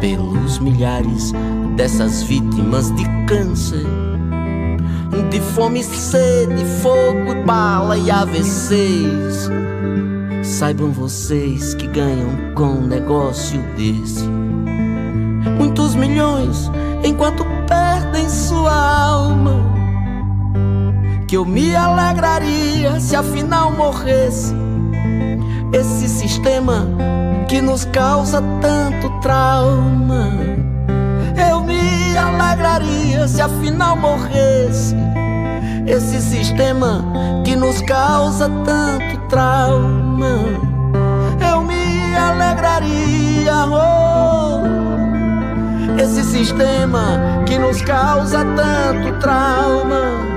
[0.00, 1.34] pelos milhares
[1.80, 3.86] dessas vítimas de câncer,
[5.30, 9.48] de fome, sede, fogo, bala e AVCs.
[10.42, 14.28] Saibam vocês que ganham com um negócio desse
[15.56, 16.70] muitos milhões
[17.02, 19.64] enquanto perdem sua alma.
[21.26, 24.54] Que eu me alegraria se afinal morresse
[25.72, 26.86] esse sistema
[27.48, 30.49] que nos causa tanto trauma.
[32.10, 34.96] Me alegraria se afinal morresse
[35.86, 37.04] esse sistema
[37.44, 40.40] que nos causa tanto trauma.
[41.48, 44.62] Eu me alegraria, oh,
[46.02, 50.29] esse sistema que nos causa tanto trauma.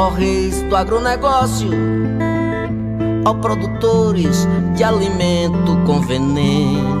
[0.00, 1.68] Ó reis do agronegócio,
[3.26, 6.99] ó produtores de alimento com veneno.